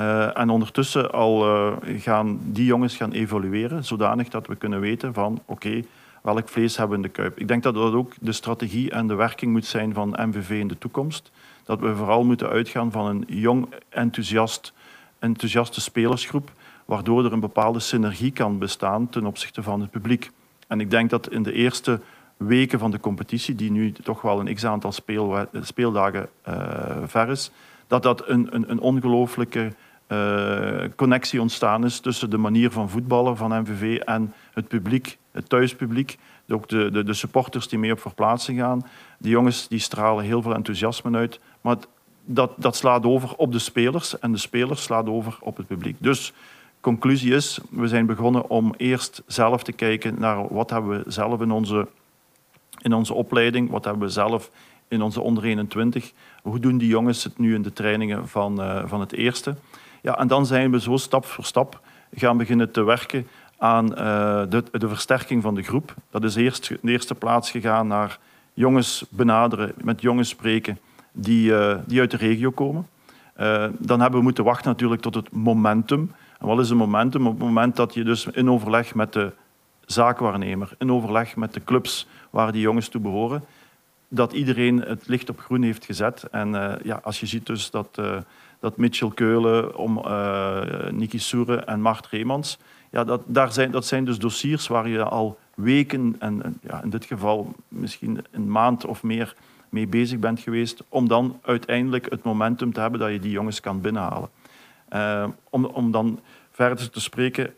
Uh, 0.00 0.38
en 0.38 0.50
ondertussen 0.50 1.12
al 1.12 1.40
gaan 1.98 2.38
die 2.42 2.64
jongens 2.64 2.96
gaan 2.96 3.12
evalueren, 3.12 3.84
zodanig 3.84 4.28
dat 4.28 4.46
we 4.46 4.56
kunnen 4.56 4.80
weten 4.80 5.14
van 5.14 5.42
oké, 5.44 5.82
welk 6.22 6.48
vlees 6.48 6.76
hebben 6.76 7.00
we 7.00 7.04
in 7.04 7.12
de 7.12 7.20
kuip. 7.20 7.38
Ik 7.38 7.48
denk 7.48 7.62
dat 7.62 7.74
dat 7.74 7.92
ook 7.92 8.12
de 8.20 8.32
strategie 8.32 8.90
en 8.90 9.06
de 9.06 9.14
werking 9.14 9.52
moet 9.52 9.66
zijn 9.66 9.94
van 9.94 10.16
MVV 10.18 10.50
in 10.50 10.68
de 10.68 10.78
toekomst 10.78 11.30
dat 11.64 11.80
we 11.80 11.96
vooral 11.96 12.24
moeten 12.24 12.48
uitgaan 12.48 12.90
van 12.90 13.06
een 13.06 13.24
jong, 13.26 13.74
enthousiast, 13.88 14.72
enthousiaste 15.18 15.80
spelersgroep, 15.80 16.52
waardoor 16.84 17.24
er 17.24 17.32
een 17.32 17.40
bepaalde 17.40 17.80
synergie 17.80 18.32
kan 18.32 18.58
bestaan 18.58 19.08
ten 19.08 19.26
opzichte 19.26 19.62
van 19.62 19.80
het 19.80 19.90
publiek. 19.90 20.30
En 20.66 20.80
ik 20.80 20.90
denk 20.90 21.10
dat 21.10 21.30
in 21.30 21.42
de 21.42 21.52
eerste 21.52 22.00
weken 22.36 22.78
van 22.78 22.90
de 22.90 23.00
competitie, 23.00 23.54
die 23.54 23.70
nu 23.70 23.92
toch 23.92 24.22
wel 24.22 24.40
een 24.40 24.54
x-aantal 24.54 24.92
speel, 24.92 25.46
speeldagen 25.60 26.28
uh, 26.48 26.54
ver 27.06 27.28
is, 27.28 27.50
dat 27.86 28.02
dat 28.02 28.28
een, 28.28 28.54
een, 28.54 28.70
een 28.70 28.80
ongelooflijke 28.80 29.72
uh, 30.08 30.84
connectie 30.96 31.40
ontstaan 31.40 31.84
is 31.84 32.00
tussen 32.00 32.30
de 32.30 32.36
manier 32.36 32.70
van 32.70 32.90
voetballen 32.90 33.36
van 33.36 33.60
MVV 33.60 33.98
en 33.98 34.32
het 34.52 34.68
publiek, 34.68 35.18
het 35.30 35.48
thuispubliek 35.48 36.18
ook 36.48 36.68
de, 36.68 36.90
de, 36.90 37.02
de, 37.02 37.14
supporters 37.14 37.68
die 37.68 37.78
mee 37.78 37.92
op 37.92 38.00
verplaatsing 38.00 38.58
gaan. 38.58 38.86
Die 39.18 39.30
jongens 39.30 39.68
die 39.68 39.78
stralen 39.78 40.24
heel 40.24 40.42
veel 40.42 40.54
enthousiasme 40.54 41.16
uit. 41.16 41.40
Maar 41.60 41.76
dat, 42.24 42.52
dat 42.56 42.76
slaat 42.76 43.04
over 43.04 43.34
op 43.36 43.52
de 43.52 43.58
spelers 43.58 44.18
en 44.18 44.32
de 44.32 44.38
spelers 44.38 44.82
slaat 44.82 45.06
over 45.06 45.36
op 45.40 45.56
het 45.56 45.66
publiek. 45.66 45.96
Dus 46.00 46.32
conclusie 46.80 47.34
is, 47.34 47.58
we 47.70 47.88
zijn 47.88 48.06
begonnen 48.06 48.50
om 48.50 48.74
eerst 48.76 49.22
zelf 49.26 49.62
te 49.62 49.72
kijken 49.72 50.14
naar 50.18 50.54
wat 50.54 50.70
hebben 50.70 51.04
we 51.04 51.10
zelf 51.10 51.40
in 51.40 51.50
onze, 51.50 51.88
in 52.82 52.92
onze 52.92 53.14
opleiding, 53.14 53.70
wat 53.70 53.84
hebben 53.84 54.02
we 54.02 54.12
zelf 54.12 54.50
in 54.88 55.02
onze 55.02 55.20
onder 55.20 55.44
21. 55.44 56.12
Hoe 56.42 56.58
doen 56.58 56.78
die 56.78 56.88
jongens 56.88 57.24
het 57.24 57.38
nu 57.38 57.54
in 57.54 57.62
de 57.62 57.72
trainingen 57.72 58.28
van, 58.28 58.60
uh, 58.60 58.82
van 58.86 59.00
het 59.00 59.12
eerste? 59.12 59.54
Ja, 60.02 60.18
en 60.18 60.26
dan 60.26 60.46
zijn 60.46 60.70
we 60.70 60.80
zo 60.80 60.96
stap 60.96 61.24
voor 61.24 61.44
stap 61.44 61.80
gaan 62.14 62.36
beginnen 62.36 62.70
te 62.70 62.82
werken 62.82 63.26
aan 63.64 63.90
uh, 63.90 64.42
de, 64.48 64.64
de, 64.70 64.88
versterking 64.88 65.42
van 65.42 65.54
de 65.54 65.62
groep. 65.62 65.94
Dat 66.10 66.24
is 66.24 66.34
eerst 66.34 66.70
in 66.70 66.78
de 66.82 66.92
eerste 66.92 67.14
plaats 67.14 67.50
gegaan 67.50 67.86
naar 67.86 68.18
jongens 68.52 69.04
benaderen, 69.10 69.72
met 69.82 70.00
jongens 70.00 70.28
spreken 70.28 70.78
die, 71.12 71.50
uh, 71.50 71.74
die 71.86 72.00
uit 72.00 72.10
de 72.10 72.16
regio 72.16 72.50
komen. 72.50 72.86
Uh, 73.40 73.66
dan 73.78 74.00
hebben 74.00 74.18
we 74.18 74.24
moeten 74.24 74.44
wachten 74.44 74.70
natuurlijk 74.70 75.02
tot 75.02 75.14
het 75.14 75.32
momentum. 75.32 76.12
En 76.38 76.46
wat 76.46 76.58
is 76.58 76.70
een 76.70 76.76
momentum? 76.76 77.26
Op 77.26 77.32
het 77.32 77.42
moment 77.42 77.76
dat 77.76 77.94
je 77.94 78.04
dus 78.04 78.26
in 78.26 78.50
overleg 78.50 78.94
met 78.94 79.12
de 79.12 79.32
zaakwaarnemer, 79.84 80.70
in 80.78 80.92
overleg 80.92 81.36
met 81.36 81.54
de 81.54 81.64
clubs 81.64 82.06
waar 82.30 82.52
die 82.52 82.60
jongens 82.60 82.88
toe 82.88 83.00
behoren, 83.00 83.44
dat 84.08 84.32
iedereen 84.32 84.80
het 84.80 85.08
licht 85.08 85.30
op 85.30 85.40
groen 85.40 85.62
heeft 85.62 85.84
gezet. 85.84 86.24
En 86.30 86.78
ja, 86.82 87.00
als 87.02 87.20
je 87.20 87.26
ziet 87.26 87.46
dus 87.46 87.70
dat, 87.70 88.00
dat 88.60 88.76
Mitchell 88.76 89.10
Keulen, 89.14 89.76
om, 89.76 90.02
Niki 90.90 91.18
Soeren 91.18 91.66
en 91.66 91.80
Mart 91.80 92.06
Reemans 92.06 92.58
ja, 92.94 93.04
dat, 93.04 93.22
daar 93.26 93.52
zijn, 93.52 93.70
dat 93.70 93.86
zijn 93.86 94.04
dus 94.04 94.18
dossiers 94.18 94.66
waar 94.66 94.88
je 94.88 95.04
al 95.04 95.38
weken 95.54 96.16
en 96.18 96.58
ja, 96.62 96.82
in 96.82 96.90
dit 96.90 97.04
geval 97.04 97.54
misschien 97.68 98.24
een 98.30 98.50
maand 98.50 98.84
of 98.84 99.02
meer 99.02 99.34
mee 99.68 99.86
bezig 99.86 100.18
bent 100.18 100.40
geweest, 100.40 100.82
om 100.88 101.08
dan 101.08 101.38
uiteindelijk 101.42 102.10
het 102.10 102.22
momentum 102.22 102.72
te 102.72 102.80
hebben 102.80 103.00
dat 103.00 103.10
je 103.10 103.18
die 103.18 103.30
jongens 103.30 103.60
kan 103.60 103.80
binnenhalen. 103.80 104.28
Uh, 104.92 105.28
om, 105.50 105.64
om 105.64 105.90
dan 105.90 106.20
verder 106.50 106.90
te 106.90 107.00
spreken, 107.00 107.54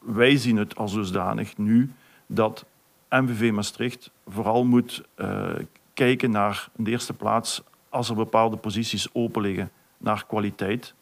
wij 0.00 0.36
zien 0.36 0.56
het 0.56 0.76
als 0.76 0.92
dusdanig 0.92 1.56
nu 1.56 1.92
dat 2.26 2.64
MVV 3.10 3.52
Maastricht 3.52 4.10
vooral 4.26 4.64
moet 4.64 5.02
uh, 5.16 5.50
kijken 5.92 6.30
naar 6.30 6.68
in 6.76 6.84
de 6.84 6.90
eerste 6.90 7.12
plaats, 7.12 7.62
als 7.88 8.08
er 8.08 8.14
bepaalde 8.14 8.56
posities 8.56 9.08
open 9.12 9.42
liggen, 9.42 9.70
naar 9.98 10.26
kwaliteit, 10.26 10.94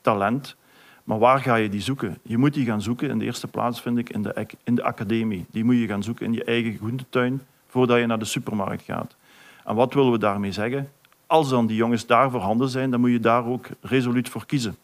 talent 0.00 0.56
maar 1.04 1.18
waar 1.18 1.40
ga 1.40 1.54
je 1.54 1.68
die 1.68 1.80
zoeken? 1.80 2.18
Je 2.22 2.38
moet 2.38 2.54
die 2.54 2.64
gaan 2.64 2.82
zoeken 2.82 3.08
in 3.08 3.18
de 3.18 3.24
eerste 3.24 3.46
plaats, 3.46 3.80
vind 3.80 3.98
ik, 3.98 4.10
in 4.10 4.22
de, 4.22 4.46
in 4.64 4.74
de 4.74 4.82
academie. 4.82 5.46
Die 5.50 5.64
moet 5.64 5.76
je 5.76 5.86
gaan 5.86 6.02
zoeken 6.02 6.26
in 6.26 6.32
je 6.32 6.44
eigen 6.44 6.76
groentetuin 6.76 7.42
voordat 7.68 7.98
je 7.98 8.06
naar 8.06 8.18
de 8.18 8.24
supermarkt 8.24 8.82
gaat. 8.82 9.16
En 9.64 9.74
wat 9.74 9.94
willen 9.94 10.12
we 10.12 10.18
daarmee 10.18 10.52
zeggen? 10.52 10.90
Als 11.26 11.48
dan 11.48 11.66
die 11.66 11.76
jongens 11.76 12.06
daar 12.06 12.30
voorhanden 12.30 12.68
zijn, 12.68 12.90
dan 12.90 13.00
moet 13.00 13.10
je 13.10 13.20
daar 13.20 13.46
ook 13.46 13.66
resoluut 13.80 14.28
voor 14.28 14.46
kiezen. 14.46 14.76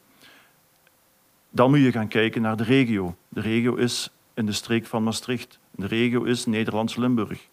Dan 1.51 1.71
moet 1.71 1.79
je 1.79 1.93
gaan 1.93 2.09
kijken 2.09 2.43
naar 2.43 2.57
de 2.57 2.65
regio. 2.65 3.15
De 3.29 3.41
regio 3.41 3.75
is 3.75 4.11
in 4.35 4.47
de 4.47 4.53
streek 4.53 4.87
van 4.87 5.03
Maastricht. 5.03 5.59
De 5.71 5.87
regio 5.87 6.23
is 6.23 6.47
Nederlands-Limburg. 6.47 7.49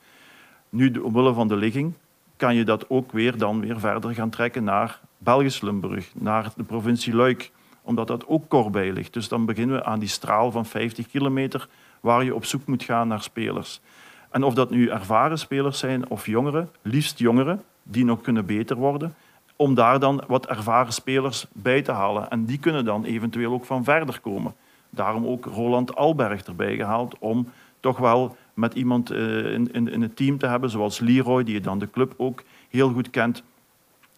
Nu, 0.70 0.92
omwille 0.92 1.34
van 1.34 1.48
de 1.48 1.56
ligging, 1.56 1.94
kan 2.36 2.56
je 2.56 2.64
dat 2.64 2.90
ook 2.90 3.12
weer 3.12 3.38
dan 3.38 3.60
weer 3.60 3.80
verder 3.80 4.14
gaan 4.14 4.30
trekken 4.30 4.64
naar 4.64 5.00
Belgisch-Limburg, 5.18 6.12
naar 6.16 6.52
de 6.56 6.64
provincie 6.64 7.16
Luik 7.16 7.52
omdat 7.88 8.08
dat 8.08 8.28
ook 8.28 8.50
kort 8.50 8.72
bij 8.72 8.92
ligt. 8.92 9.14
Dus 9.14 9.28
dan 9.28 9.46
beginnen 9.46 9.76
we 9.76 9.84
aan 9.84 10.00
die 10.00 10.10
straal 10.10 10.52
van 10.52 10.66
50 10.66 11.08
kilometer 11.08 11.68
waar 12.00 12.24
je 12.24 12.36
op 12.36 12.46
zoek 12.46 12.66
moet 12.66 12.84
gaan 12.84 13.08
naar 13.08 13.22
spelers. 13.22 13.82
En 14.30 14.44
of 14.44 14.54
dat 14.54 14.70
nu 14.70 14.88
ervaren 14.88 15.40
spelers 15.40 15.80
zijn 15.80 16.10
of 16.10 16.26
jongeren, 16.26 16.70
liefst 16.82 17.20
jongeren, 17.20 17.64
die 17.84 18.06
nog 18.06 18.22
kunnen 18.22 18.46
beter 18.46 18.76
worden, 18.76 19.16
om 19.56 19.74
daar 19.74 20.00
dan 20.00 20.24
wat 20.28 20.46
ervaren 20.46 20.94
spelers 20.94 21.46
bij 21.54 21.82
te 21.82 21.92
halen. 21.92 22.30
En 22.30 22.46
die 22.46 22.60
kunnen 22.60 22.86
dan 22.86 23.04
eventueel 23.04 23.54
ook 23.54 23.66
van 23.66 23.84
verder 23.84 24.20
komen. 24.20 24.56
Daarom 24.90 25.26
ook 25.26 25.46
Roland 25.46 25.96
Alberg 25.96 26.44
erbij 26.44 26.76
gehaald 26.76 27.18
om 27.20 27.48
toch 27.80 27.98
wel 27.98 28.36
met 28.54 28.74
iemand 28.74 29.12
eh, 29.12 29.54
in, 29.54 29.74
in, 29.74 29.92
in 29.92 30.02
het 30.02 30.16
team 30.16 30.38
te 30.38 30.48
hebben, 30.48 30.70
zoals 30.70 31.00
Leroy, 31.00 31.44
die 31.44 31.54
je 31.54 31.62
dan 31.62 31.80
de 31.80 31.90
club 31.90 32.14
ook 32.18 32.44
heel 32.70 32.90
goed 32.90 33.10
kent, 33.10 33.44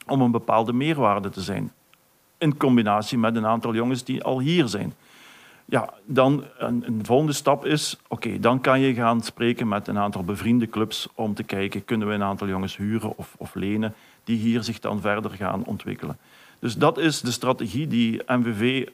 om 0.07 0.21
een 0.21 0.31
bepaalde 0.31 0.73
meerwaarde 0.73 1.29
te 1.29 1.41
zijn. 1.41 1.71
In 2.39 2.57
combinatie 2.57 3.17
met 3.17 3.35
een 3.35 3.45
aantal 3.45 3.73
jongens 3.73 4.03
die 4.03 4.23
al 4.23 4.39
hier 4.39 4.67
zijn. 4.67 4.93
Ja, 5.65 5.93
dan 6.05 6.43
een, 6.57 6.83
een 6.85 7.05
volgende 7.05 7.33
stap 7.33 7.65
is, 7.65 7.97
oké, 8.07 8.39
dan 8.39 8.61
kan 8.61 8.79
je 8.79 8.93
gaan 8.93 9.21
spreken 9.21 9.67
met 9.67 9.87
een 9.87 9.97
aantal 9.97 10.23
bevriende 10.23 10.69
clubs 10.69 11.07
om 11.13 11.33
te 11.33 11.43
kijken, 11.43 11.85
kunnen 11.85 12.07
we 12.07 12.13
een 12.13 12.23
aantal 12.23 12.47
jongens 12.47 12.77
huren 12.77 13.17
of, 13.17 13.35
of 13.37 13.55
lenen 13.55 13.93
die 14.23 14.37
hier 14.37 14.63
zich 14.63 14.79
dan 14.79 15.01
verder 15.01 15.31
gaan 15.31 15.63
ontwikkelen. 15.65 16.17
Dus 16.59 16.75
dat 16.75 16.97
is 16.97 17.21
de 17.21 17.31
strategie 17.31 17.87
die 17.87 18.21
MVV, 18.27 18.87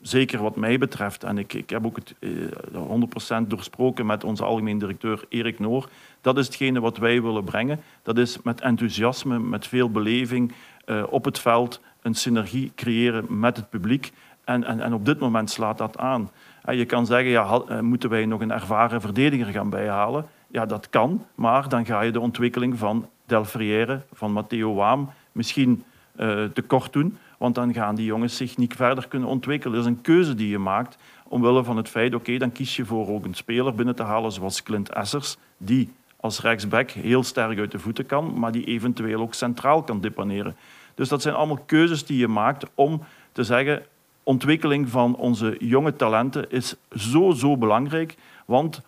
zeker 0.00 0.42
wat 0.42 0.56
mij 0.56 0.78
betreft, 0.78 1.24
en 1.24 1.38
ik, 1.38 1.52
ik 1.52 1.70
heb 1.70 1.86
ook 1.86 1.96
het 1.96 2.14
eh, 2.18 3.42
100% 3.42 3.46
doorsproken 3.46 4.06
met 4.06 4.24
onze 4.24 4.44
algemeen 4.44 4.78
directeur 4.78 5.24
Erik 5.28 5.58
Noor, 5.58 5.88
dat 6.20 6.38
is 6.38 6.46
hetgene 6.46 6.80
wat 6.80 6.96
wij 6.96 7.22
willen 7.22 7.44
brengen. 7.44 7.80
Dat 8.02 8.18
is 8.18 8.42
met 8.42 8.60
enthousiasme, 8.60 9.38
met 9.38 9.66
veel 9.66 9.90
beleving 9.90 10.52
uh, 10.86 11.02
op 11.10 11.24
het 11.24 11.38
veld 11.38 11.80
een 12.02 12.14
synergie 12.14 12.72
creëren 12.74 13.38
met 13.40 13.56
het 13.56 13.70
publiek. 13.70 14.12
En, 14.44 14.64
en, 14.64 14.80
en 14.80 14.92
op 14.92 15.04
dit 15.04 15.18
moment 15.18 15.50
slaat 15.50 15.78
dat 15.78 15.98
aan. 15.98 16.30
En 16.62 16.76
je 16.76 16.84
kan 16.84 17.06
zeggen, 17.06 17.30
ja, 17.30 17.60
eh, 17.68 17.80
moeten 17.80 18.10
wij 18.10 18.26
nog 18.26 18.40
een 18.40 18.52
ervaren 18.52 19.00
verdediger 19.00 19.52
gaan 19.52 19.70
bijhalen? 19.70 20.26
Ja, 20.46 20.66
dat 20.66 20.88
kan, 20.90 21.24
maar 21.34 21.68
dan 21.68 21.86
ga 21.86 22.00
je 22.00 22.10
de 22.10 22.20
ontwikkeling 22.20 22.78
van 22.78 23.08
Del 23.26 23.44
Friere, 23.44 24.00
van 24.12 24.32
Matteo 24.32 24.74
Waam 24.74 25.10
misschien 25.32 25.84
uh, 26.20 26.44
tekort 26.44 26.92
doen. 26.92 27.18
Want 27.38 27.54
dan 27.54 27.74
gaan 27.74 27.94
die 27.94 28.04
jongens 28.04 28.36
zich 28.36 28.56
niet 28.56 28.74
verder 28.74 29.08
kunnen 29.08 29.28
ontwikkelen. 29.28 29.76
Dat 29.76 29.86
is 29.86 29.90
een 29.90 30.00
keuze 30.00 30.34
die 30.34 30.48
je 30.48 30.58
maakt 30.58 30.98
omwille 31.28 31.64
van 31.64 31.76
het 31.76 31.88
feit, 31.88 32.14
oké, 32.14 32.38
dan 32.38 32.52
kies 32.52 32.76
je 32.76 32.84
voor 32.84 33.08
ook 33.08 33.24
een 33.24 33.34
speler 33.34 33.74
binnen 33.74 33.94
te 33.94 34.02
halen 34.02 34.32
zoals 34.32 34.62
Clint 34.62 34.88
Essers, 34.88 35.36
die 35.56 35.92
als 36.20 36.40
rechtsback 36.40 36.90
heel 36.90 37.22
sterk 37.22 37.58
uit 37.58 37.70
de 37.70 37.78
voeten 37.78 38.06
kan, 38.06 38.38
maar 38.38 38.52
die 38.52 38.64
eventueel 38.64 39.20
ook 39.20 39.34
centraal 39.34 39.82
kan 39.82 40.00
deponeren. 40.00 40.56
Dus 40.98 41.08
dat 41.08 41.22
zijn 41.22 41.34
allemaal 41.34 41.62
keuzes 41.66 42.04
die 42.04 42.18
je 42.18 42.28
maakt 42.28 42.66
om 42.74 43.02
te 43.32 43.44
zeggen, 43.44 43.82
ontwikkeling 44.22 44.88
van 44.88 45.16
onze 45.16 45.56
jonge 45.58 45.96
talenten 45.96 46.50
is 46.50 46.74
zo, 46.96 47.30
zo 47.30 47.56
belangrijk, 47.56 48.14
want 48.46 48.82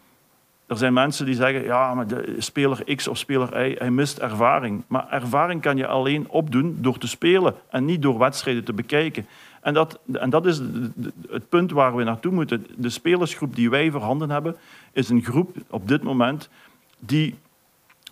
er 0.66 0.76
zijn 0.76 0.92
mensen 0.92 1.26
die 1.26 1.34
zeggen, 1.34 1.64
ja, 1.64 1.94
maar 1.94 2.06
speler 2.38 2.96
X 2.96 3.08
of 3.08 3.18
speler 3.18 3.66
Y, 3.66 3.74
hij 3.78 3.90
mist 3.90 4.18
ervaring. 4.18 4.82
Maar 4.86 5.08
ervaring 5.10 5.60
kan 5.60 5.76
je 5.76 5.86
alleen 5.86 6.28
opdoen 6.28 6.76
door 6.80 6.98
te 6.98 7.08
spelen 7.08 7.54
en 7.68 7.84
niet 7.84 8.02
door 8.02 8.18
wedstrijden 8.18 8.64
te 8.64 8.72
bekijken. 8.72 9.26
En 9.60 9.74
dat, 9.74 9.98
en 10.12 10.30
dat 10.30 10.46
is 10.46 10.58
het 11.28 11.48
punt 11.48 11.70
waar 11.70 11.96
we 11.96 12.04
naartoe 12.04 12.32
moeten. 12.32 12.66
De 12.76 12.90
spelersgroep 12.90 13.54
die 13.54 13.70
wij 13.70 13.90
voorhanden 13.90 14.30
hebben, 14.30 14.56
is 14.92 15.08
een 15.08 15.24
groep 15.24 15.56
op 15.68 15.88
dit 15.88 16.02
moment 16.02 16.48
die 16.98 17.38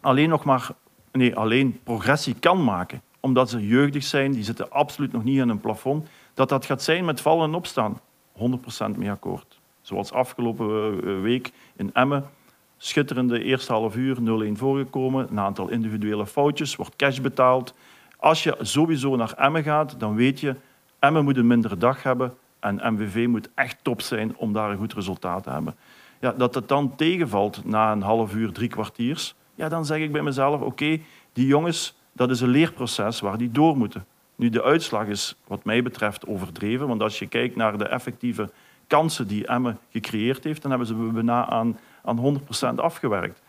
alleen 0.00 0.28
nog 0.28 0.44
maar 0.44 0.68
nee, 1.12 1.36
alleen 1.36 1.80
progressie 1.84 2.34
kan 2.34 2.64
maken. 2.64 3.02
Omdat 3.20 3.50
ze 3.50 3.66
jeugdig 3.66 4.04
zijn, 4.04 4.32
die 4.32 4.44
zitten 4.44 4.70
absoluut 4.70 5.12
nog 5.12 5.25
niet 5.25 5.40
aan 5.40 5.48
een 5.48 5.60
plafond. 5.60 6.08
Dat 6.34 6.48
dat 6.48 6.64
gaat 6.64 6.82
zijn 6.82 7.04
met 7.04 7.20
vallen 7.20 7.48
en 7.48 7.54
opstaan, 7.54 8.00
100% 8.38 8.96
mee 8.96 9.10
akkoord. 9.10 9.60
Zoals 9.80 10.12
afgelopen 10.12 11.00
eh, 11.04 11.20
week 11.20 11.52
in 11.76 11.90
Emmen 11.92 12.30
schitterende 12.78 13.42
eerste 13.42 13.72
half 13.72 13.96
uur 13.96 14.16
0-1 14.16 14.52
voorgekomen. 14.52 15.26
Een 15.30 15.40
aantal 15.40 15.68
individuele 15.68 16.26
foutjes, 16.26 16.76
wordt 16.76 16.96
cash 16.96 17.18
betaald. 17.18 17.75
Als 18.16 18.42
je 18.42 18.56
sowieso 18.60 19.16
naar 19.16 19.32
Emmen 19.32 19.62
gaat, 19.62 20.00
dan 20.00 20.14
weet 20.14 20.40
je, 20.40 20.54
Emmen 20.98 21.25
moet 21.25 21.37
een 21.37 21.46
mindere 21.46 21.76
dag 21.76 22.02
hebben 22.02 22.34
en 22.60 22.80
MVV 22.94 23.26
moet 23.26 23.48
echt 23.54 23.78
top 23.82 24.00
zijn 24.00 24.37
om 24.37 24.52
daar 24.52 24.70
een 24.70 24.78
goed 24.78 24.94
resultaat 24.94 25.42
te 25.42 25.50
hebben. 25.50 25.76
Ja, 26.20 26.32
dat 26.32 26.54
het 26.54 26.68
dan 26.68 26.96
tegenvalt 26.96 27.64
na 27.64 27.92
een 27.92 28.02
half 28.02 28.34
uur, 28.34 28.52
drie 28.52 28.68
kwartiers, 28.68 29.34
ja, 29.54 29.68
dan 29.68 29.84
zeg 29.84 29.98
ik 29.98 30.12
bij 30.12 30.22
mezelf, 30.22 30.60
oké, 30.60 31.00
die 31.32 31.46
jongens, 31.46 31.97
dat 32.18 32.30
is 32.30 32.40
een 32.40 32.48
leerproces 32.48 33.20
waar 33.20 33.38
die 33.38 33.50
door 33.50 33.76
moeten. 33.76 34.06
Nu, 34.37 34.48
de 34.48 34.62
uitslag 34.62 35.06
is 35.06 35.37
wat 35.46 35.64
mij 35.64 35.82
betreft 35.82 36.26
overdreven, 36.26 36.88
want 36.88 37.02
als 37.02 37.18
je 37.18 37.26
kijkt 37.26 37.56
naar 37.56 37.78
de 37.78 37.88
effectieve 37.88 38.50
kansen 38.87 39.28
die 39.28 39.46
Emmen 39.46 39.78
gecreëerd 39.90 40.44
heeft, 40.44 40.62
dan 40.62 40.70
hebben 40.70 40.88
ze 40.88 40.94
bijna 40.94 41.48
aan 41.48 41.78
aan 42.08 42.40
100% 42.75 42.75
afgewerkt. 42.75 43.42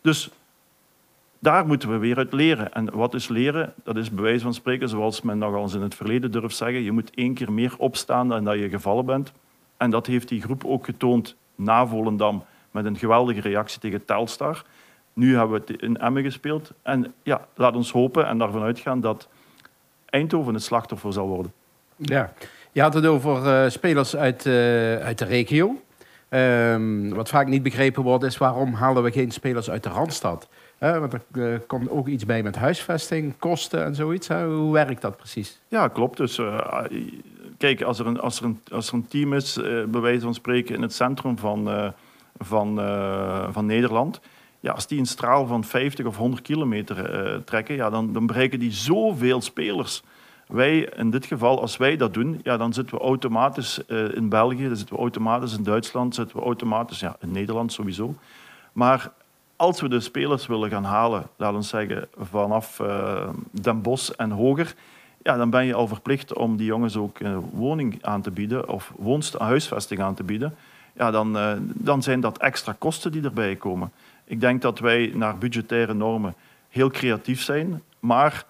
Dus 0.00 0.30
daar 1.38 1.66
moeten 1.66 1.90
we 1.90 1.98
weer 1.98 2.16
uit 2.16 2.32
leren. 2.32 2.72
En 2.72 2.90
wat 2.92 3.14
is 3.14 3.28
leren? 3.28 3.74
Dat 3.84 3.96
is 3.96 4.10
bij 4.10 4.22
wijze 4.22 4.42
van 4.42 4.54
spreken, 4.54 4.88
zoals 4.88 5.22
men 5.22 5.38
nog 5.38 5.54
eens 5.54 5.74
in 5.74 5.82
het 5.82 5.94
verleden 5.94 6.30
durft 6.30 6.56
zeggen, 6.56 6.82
je 6.82 6.92
moet 6.92 7.10
één 7.14 7.34
keer 7.34 7.52
meer 7.52 7.74
opstaan 7.78 8.28
dan 8.28 8.44
dat 8.44 8.58
je 8.58 8.68
gevallen 8.68 9.04
bent. 9.04 9.32
En 9.76 9.90
dat 9.90 10.06
heeft 10.06 10.28
die 10.28 10.42
groep 10.42 10.64
ook 10.64 10.84
getoond 10.84 11.36
na 11.54 11.86
Volendam 11.86 12.44
met 12.70 12.84
een 12.84 12.96
geweldige 12.96 13.40
reactie 13.40 13.80
tegen 13.80 14.04
Telstar. 14.04 14.64
Nu 15.14 15.36
hebben 15.36 15.60
we 15.60 15.72
het 15.72 15.82
in 15.82 15.96
Emmen 15.96 16.22
gespeeld. 16.22 16.72
En 16.82 17.14
ja, 17.22 17.46
laat 17.54 17.76
ons 17.76 17.92
hopen 17.92 18.26
en 18.26 18.38
daarvan 18.38 18.62
uitgaan 18.62 19.00
dat 19.00 19.28
Eindhoven 20.06 20.54
het 20.54 20.62
slachtoffer 20.62 21.12
zal 21.12 21.26
worden. 21.26 21.52
Ja, 21.96 22.32
je 22.72 22.80
had 22.80 22.94
het 22.94 23.06
over 23.06 23.64
uh, 23.64 23.70
spelers 23.70 24.16
uit, 24.16 24.44
uh, 24.44 24.52
uit 24.96 25.18
de 25.18 25.24
regio. 25.24 25.82
Um, 26.30 27.14
wat 27.14 27.28
vaak 27.28 27.46
niet 27.46 27.62
begrepen 27.62 28.02
wordt 28.02 28.24
is 28.24 28.38
waarom 28.38 28.72
halen 28.72 29.02
we 29.02 29.12
geen 29.12 29.30
spelers 29.30 29.70
uit 29.70 29.82
de 29.82 29.88
Randstad? 29.88 30.48
Want 30.78 31.12
er 31.12 31.22
uh, 31.32 31.58
komt 31.66 31.90
ook 31.90 32.08
iets 32.08 32.26
bij 32.26 32.42
met 32.42 32.56
huisvesting, 32.56 33.34
kosten 33.38 33.84
en 33.84 33.94
zoiets. 33.94 34.28
Hoe 34.28 34.72
werkt 34.72 35.02
dat 35.02 35.16
precies? 35.16 35.60
Ja, 35.68 35.88
klopt. 35.88 36.16
Dus 36.16 36.40
kijk, 37.58 37.82
als 37.82 37.98
er 37.98 38.06
een, 38.06 38.20
als 38.20 38.38
er 38.38 38.44
een, 38.44 38.60
als 38.70 38.88
er 38.88 38.94
een 38.94 39.06
team 39.08 39.32
is, 39.32 39.58
bij 39.88 40.00
wijze 40.00 40.20
van 40.20 40.34
spreken 40.34 40.74
in 40.74 40.82
het 40.82 40.92
centrum 40.92 41.38
van, 41.38 41.92
van, 42.38 42.80
van 43.52 43.66
Nederland. 43.66 44.20
Ja, 44.64 44.72
als 44.72 44.86
die 44.86 44.98
een 44.98 45.06
straal 45.06 45.46
van 45.46 45.64
50 45.64 46.06
of 46.06 46.16
100 46.16 46.42
kilometer 46.42 47.44
trekken, 47.44 47.74
ja, 47.74 47.90
dan, 47.90 48.12
dan 48.12 48.26
bereiken 48.26 48.58
die 48.58 48.72
zoveel 48.72 49.40
spelers. 49.40 50.02
Wij, 50.46 50.78
in 50.96 51.10
dit 51.10 51.26
geval, 51.26 51.60
als 51.60 51.76
wij 51.76 51.96
dat 51.96 52.14
doen, 52.14 52.40
ja, 52.42 52.56
dan 52.56 52.72
zitten 52.72 52.96
we 52.96 53.02
automatisch 53.02 53.80
uh, 53.88 54.14
in 54.14 54.28
België, 54.28 54.66
dan 54.66 54.76
zitten 54.76 54.94
we 54.94 55.00
automatisch 55.00 55.56
in 55.56 55.62
Duitsland, 55.62 56.14
zitten 56.14 56.36
we 56.36 56.42
automatisch 56.42 57.00
ja, 57.00 57.16
in 57.20 57.30
Nederland 57.30 57.72
sowieso. 57.72 58.14
Maar 58.72 59.12
als 59.56 59.80
we 59.80 59.88
de 59.88 60.00
spelers 60.00 60.46
willen 60.46 60.70
gaan 60.70 60.84
halen, 60.84 61.26
laten 61.36 61.62
zeggen 61.62 62.08
vanaf 62.16 62.78
uh, 62.78 63.28
Den 63.50 63.82
Bosch 63.82 64.10
en 64.10 64.30
hoger, 64.30 64.74
ja, 65.22 65.36
dan 65.36 65.50
ben 65.50 65.66
je 65.66 65.74
al 65.74 65.88
verplicht 65.88 66.34
om 66.34 66.56
die 66.56 66.66
jongens 66.66 66.96
ook 66.96 67.20
een 67.20 67.40
woning 67.40 67.98
aan 68.02 68.22
te 68.22 68.30
bieden 68.30 68.68
of 68.68 68.92
woonst 68.96 69.38
huisvesting 69.38 70.00
aan 70.00 70.14
te 70.14 70.24
bieden. 70.24 70.54
Ja, 70.96 71.10
dan, 71.10 71.36
uh, 71.36 71.52
dan 71.60 72.02
zijn 72.02 72.20
dat 72.20 72.38
extra 72.38 72.74
kosten 72.78 73.12
die 73.12 73.22
erbij 73.22 73.56
komen. 73.56 73.92
Ik 74.24 74.40
denk 74.40 74.62
dat 74.62 74.78
wij 74.78 75.12
naar 75.14 75.38
budgettaire 75.38 75.94
normen 75.94 76.34
heel 76.68 76.90
creatief 76.90 77.42
zijn, 77.42 77.82
maar 78.00 78.46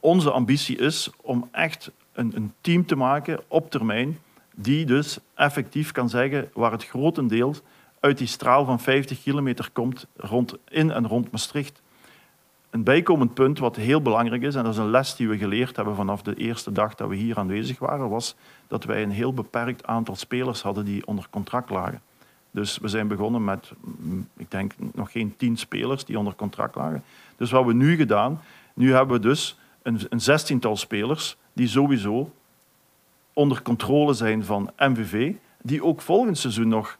onze 0.00 0.30
ambitie 0.30 0.76
is 0.76 1.10
om 1.20 1.48
echt 1.52 1.90
een, 2.12 2.32
een, 2.36 2.52
team 2.60 2.86
te 2.86 2.96
maken 2.96 3.40
op 3.48 3.70
termijn 3.70 4.18
die 4.54 4.86
dus 4.86 5.18
effectief 5.34 5.92
kan 5.92 6.08
zeggen 6.08 6.50
waar 6.52 6.72
het 6.72 6.84
grotendeel 6.84 7.54
uit 8.00 8.18
die 8.18 8.26
straal 8.26 8.64
van 8.64 8.80
50 8.80 9.22
kilometer 9.22 9.68
komt 9.72 10.06
rond, 10.16 10.54
in 10.68 10.90
en 10.90 11.08
rond 11.08 11.30
Maastricht. 11.30 11.82
Een 12.74 12.82
bijkomend 12.82 13.34
punt 13.34 13.58
wat 13.58 13.76
heel 13.76 14.02
belangrijk 14.02 14.42
is, 14.42 14.54
en 14.54 14.64
dat 14.64 14.72
is 14.72 14.78
een 14.78 14.90
les 14.90 15.16
die 15.16 15.28
we 15.28 15.38
geleerd 15.38 15.76
hebben 15.76 15.94
vanaf 15.94 16.22
de 16.22 16.34
eerste 16.34 16.72
dag 16.72 16.94
dat 16.94 17.08
we 17.08 17.16
hier 17.16 17.38
aanwezig 17.38 17.78
waren, 17.78 18.08
was 18.08 18.34
dat 18.68 18.84
wij 18.84 19.02
een 19.02 19.10
heel 19.10 19.34
beperkt 19.34 19.86
aantal 19.86 20.16
spelers 20.16 20.62
hadden 20.62 20.84
die 20.84 21.06
onder 21.06 21.26
contract 21.30 21.70
lagen. 21.70 22.00
Dus 22.50 22.78
we 22.78 22.88
zijn 22.88 23.08
begonnen 23.08 23.44
met, 23.44 23.72
ik 24.36 24.50
denk, 24.50 24.72
nog 24.92 25.12
geen 25.12 25.34
tien 25.36 25.56
spelers 25.56 26.04
die 26.04 26.18
onder 26.18 26.34
contract 26.34 26.74
lagen. 26.74 27.02
Dus 27.36 27.50
wat 27.50 27.64
we 27.64 27.74
nu 27.74 27.96
gedaan, 27.96 28.40
nu 28.74 28.92
hebben 28.92 29.16
we 29.16 29.22
dus 29.22 29.58
een, 29.82 30.00
een 30.08 30.20
zestiental 30.20 30.76
spelers 30.76 31.36
die 31.52 31.68
sowieso 31.68 32.30
onder 33.32 33.62
controle 33.62 34.12
zijn 34.12 34.44
van 34.44 34.70
MVV, 34.78 35.32
die 35.62 35.84
ook 35.84 36.00
volgend 36.00 36.38
seizoen 36.38 36.68
nog 36.68 36.96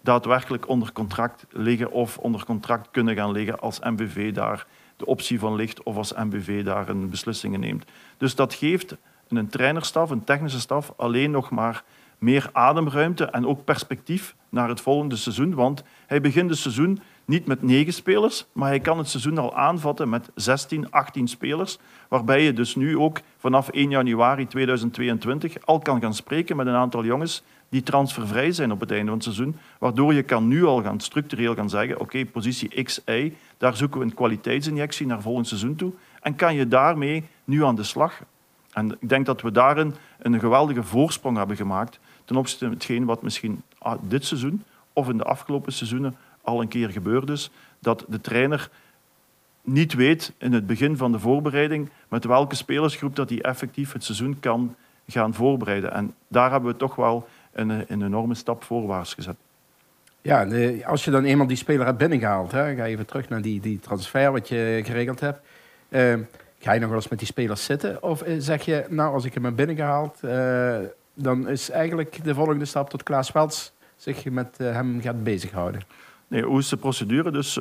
daadwerkelijk 0.00 0.68
onder 0.68 0.92
contract 0.92 1.46
liggen 1.50 1.90
of 1.90 2.18
onder 2.18 2.44
contract 2.44 2.88
kunnen 2.90 3.14
gaan 3.14 3.32
liggen 3.32 3.60
als 3.60 3.78
MVV 3.80 4.32
daar 4.32 4.66
de 4.96 5.06
optie 5.06 5.38
van 5.38 5.54
ligt 5.54 5.82
of 5.82 5.96
als 5.96 6.12
MVV 6.12 6.64
daar 6.64 6.88
een 6.88 7.10
beslissingen 7.10 7.60
neemt. 7.60 7.84
Dus 8.16 8.34
dat 8.34 8.54
geeft 8.54 8.96
een 9.28 9.48
trainerstaf, 9.48 10.10
een 10.10 10.24
technische 10.24 10.60
staf, 10.60 10.92
alleen 10.96 11.30
nog 11.30 11.50
maar 11.50 11.84
meer 12.18 12.50
ademruimte 12.52 13.24
en 13.24 13.46
ook 13.46 13.64
perspectief 13.64 14.34
naar 14.48 14.68
het 14.68 14.80
volgende 14.80 15.16
seizoen. 15.16 15.54
Want 15.54 15.82
hij 16.06 16.20
begint 16.20 16.50
het 16.50 16.58
seizoen 16.58 17.00
niet 17.24 17.46
met 17.46 17.62
negen 17.62 17.92
spelers, 17.92 18.46
maar 18.52 18.68
hij 18.68 18.80
kan 18.80 18.98
het 18.98 19.08
seizoen 19.08 19.38
al 19.38 19.56
aanvatten 19.56 20.08
met 20.08 20.30
16, 20.34 20.90
18 20.90 21.28
spelers. 21.28 21.78
Waarbij 22.08 22.42
je 22.42 22.52
dus 22.52 22.74
nu 22.74 22.98
ook 22.98 23.20
vanaf 23.38 23.68
1 23.68 23.90
januari 23.90 24.46
2022 24.46 25.66
al 25.66 25.78
kan 25.78 26.00
gaan 26.00 26.14
spreken 26.14 26.56
met 26.56 26.66
een 26.66 26.74
aantal 26.74 27.04
jongens 27.04 27.42
die 27.74 27.82
transfervrij 27.82 28.52
zijn 28.52 28.72
op 28.72 28.80
het 28.80 28.90
einde 28.90 29.06
van 29.06 29.14
het 29.14 29.22
seizoen. 29.22 29.56
Waardoor 29.78 30.14
je 30.14 30.22
kan 30.22 30.48
nu 30.48 30.64
al 30.64 30.82
gaan 30.82 31.00
structureel 31.00 31.54
gaan 31.54 31.70
zeggen, 31.70 32.00
oké, 32.00 32.24
positie 32.24 32.82
X, 32.82 33.00
Y, 33.06 33.32
daar 33.58 33.76
zoeken 33.76 34.00
we 34.00 34.06
een 34.06 34.14
kwaliteitsinjectie 34.14 35.06
naar 35.06 35.22
volgend 35.22 35.46
seizoen 35.46 35.76
toe. 35.76 35.92
En 36.20 36.36
kan 36.36 36.54
je 36.54 36.68
daarmee 36.68 37.24
nu 37.44 37.64
aan 37.64 37.74
de 37.74 37.82
slag. 37.82 38.20
En 38.72 38.96
ik 39.00 39.08
denk 39.08 39.26
dat 39.26 39.40
we 39.40 39.50
daarin 39.50 39.94
een 40.18 40.40
geweldige 40.40 40.82
voorsprong 40.82 41.36
hebben 41.36 41.56
gemaakt 41.56 41.98
ten 42.24 42.36
opzichte 42.36 42.64
van 42.64 42.74
hetgeen 42.74 43.04
wat 43.04 43.22
misschien 43.22 43.62
ah, 43.78 43.98
dit 44.02 44.24
seizoen 44.24 44.62
of 44.92 45.08
in 45.08 45.16
de 45.16 45.24
afgelopen 45.24 45.72
seizoenen 45.72 46.16
al 46.42 46.60
een 46.60 46.68
keer 46.68 46.90
gebeurd 46.90 47.30
is. 47.30 47.50
Dat 47.78 48.04
de 48.08 48.20
trainer 48.20 48.70
niet 49.62 49.94
weet 49.94 50.32
in 50.38 50.52
het 50.52 50.66
begin 50.66 50.96
van 50.96 51.12
de 51.12 51.18
voorbereiding 51.18 51.90
met 52.08 52.24
welke 52.24 52.54
spelersgroep 52.54 53.16
dat 53.16 53.28
hij 53.28 53.42
effectief 53.42 53.92
het 53.92 54.04
seizoen 54.04 54.40
kan 54.40 54.74
gaan 55.08 55.34
voorbereiden. 55.34 55.92
En 55.92 56.14
daar 56.28 56.50
hebben 56.50 56.72
we 56.72 56.76
toch 56.78 56.94
wel 56.94 57.28
een, 57.54 57.70
een 57.70 58.02
enorme 58.02 58.34
stap 58.34 58.64
voorwaarts 58.64 59.14
gezet. 59.14 59.36
Ja, 60.24 60.46
als 60.86 61.04
je 61.04 61.10
dan 61.10 61.24
eenmaal 61.24 61.46
die 61.46 61.56
speler 61.56 61.86
hebt 61.86 61.98
binnengehaald, 61.98 62.52
hè, 62.52 62.74
ga 62.74 62.84
even 62.84 63.06
terug 63.06 63.28
naar 63.28 63.42
die, 63.42 63.60
die 63.60 63.80
transfer 63.80 64.32
wat 64.32 64.48
je 64.48 64.80
geregeld 64.84 65.20
hebt. 65.20 65.40
Uh, 65.88 66.14
ga 66.58 66.72
je 66.72 66.80
nog 66.80 66.88
wel 66.88 66.98
eens 66.98 67.08
met 67.08 67.18
die 67.18 67.28
spelers 67.28 67.64
zitten? 67.64 68.02
Of 68.02 68.22
eh, 68.22 68.34
zeg 68.38 68.64
je, 68.64 68.84
nou, 68.88 69.14
als 69.14 69.24
ik 69.24 69.34
hem 69.34 69.44
heb 69.44 69.56
binnengehaald, 69.56 70.18
uh, 70.24 70.76
dan 71.14 71.48
is 71.48 71.70
eigenlijk 71.70 72.24
de 72.24 72.34
volgende 72.34 72.64
stap 72.64 72.90
tot 72.90 73.02
Klaas 73.02 73.32
Welts 73.32 73.72
zich 73.96 74.24
met 74.24 74.56
uh, 74.60 74.72
hem 74.72 75.00
gaat 75.00 75.24
bezighouden? 75.24 75.80
Nee, 76.28 76.42
hoe 76.42 76.58
is 76.58 76.68
de 76.68 76.76
procedure? 76.76 77.30
Dus 77.30 77.54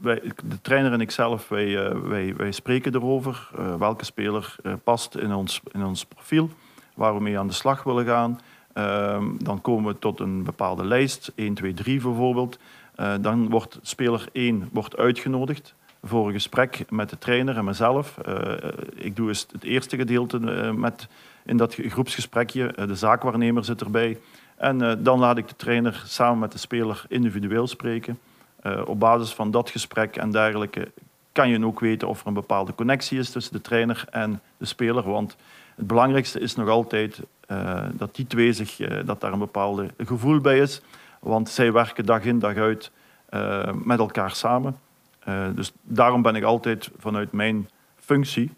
wij, 0.00 0.22
de 0.44 0.60
trainer 0.62 0.92
en 0.92 1.00
ikzelf, 1.00 1.48
wij, 1.48 1.94
wij, 2.02 2.34
wij 2.36 2.52
spreken 2.52 2.94
erover. 2.94 3.50
welke 3.78 4.04
speler 4.04 4.56
past 4.84 5.16
in 5.16 5.32
ons, 5.34 5.60
in 5.72 5.84
ons 5.84 6.04
profiel, 6.04 6.50
waar 6.94 7.14
we 7.14 7.22
mee 7.22 7.38
aan 7.38 7.46
de 7.46 7.52
slag 7.52 7.82
willen 7.82 8.04
gaan. 8.04 8.40
Ehm, 8.74 9.24
dan 9.38 9.60
komen 9.60 9.92
we 9.92 9.98
tot 9.98 10.20
een 10.20 10.42
bepaalde 10.42 10.84
lijst, 10.84 11.32
1, 11.34 11.54
2, 11.54 11.74
3 11.74 12.00
bijvoorbeeld. 12.00 12.58
Uh, 13.00 13.12
dan 13.20 13.50
wordt 13.50 13.78
speler 13.82 14.26
1 14.32 14.68
wordt 14.72 14.96
uitgenodigd 14.96 15.74
voor 16.02 16.26
een 16.26 16.32
gesprek 16.32 16.84
met 16.90 17.10
de 17.10 17.18
trainer 17.18 17.56
en 17.56 17.64
mezelf. 17.64 18.18
Uh, 18.28 18.52
ik 18.94 19.16
doe 19.16 19.28
eens 19.28 19.46
het 19.52 19.62
eerste 19.62 19.96
gedeelte 19.96 20.38
met, 20.76 21.08
in 21.44 21.56
dat 21.56 21.74
groepsgesprekje. 21.74 22.74
de 22.86 22.94
zaakwaarnemer 22.94 23.64
zit 23.64 23.80
erbij. 23.80 24.18
En 24.56 25.02
dan 25.02 25.18
laat 25.18 25.38
ik 25.38 25.48
de 25.48 25.56
trainer 25.56 26.02
samen 26.06 26.38
met 26.38 26.52
de 26.52 26.58
speler 26.58 27.04
individueel 27.08 27.66
spreken. 27.66 28.18
op 28.84 29.00
basis 29.00 29.32
van 29.32 29.50
dat 29.50 29.70
gesprek 29.70 30.16
en 30.16 30.30
dergelijke 30.30 30.90
kan 31.32 31.48
je 31.48 31.64
ook 31.64 31.80
weten 31.80 32.08
of 32.08 32.20
er 32.20 32.26
een 32.26 32.34
bepaalde 32.34 32.74
connectie 32.74 33.18
is 33.18 33.30
tussen 33.30 33.52
de 33.52 33.60
trainer 33.60 34.04
en 34.10 34.40
de 34.56 34.64
speler. 34.64 35.02
Want 35.02 35.36
het 35.74 35.86
belangrijkste 35.86 36.40
is 36.40 36.54
nog 36.54 36.68
altijd 36.68 37.20
uh, 37.50 37.82
dat 37.92 38.14
die 38.14 38.26
twee 38.26 38.52
zich, 38.52 38.78
uh, 38.78 38.98
dat 39.04 39.20
daar 39.20 39.32
een 39.32 39.38
bepaalde 39.38 39.90
gevoel 39.98 40.40
bij 40.40 40.58
is. 40.58 40.80
Want 41.20 41.48
zij 41.48 41.72
werken 41.72 42.06
dag 42.06 42.24
in 42.24 42.38
dag 42.38 42.56
uit 42.56 42.90
uh, 43.30 43.72
met 43.72 43.98
elkaar 43.98 44.30
samen. 44.30 44.78
dus 45.54 45.72
daarom 45.82 46.22
ben 46.22 46.34
ik 46.34 46.42
altijd 46.42 46.90
vanuit 46.98 47.32
mijn 47.32 47.68
functie, 47.96 48.50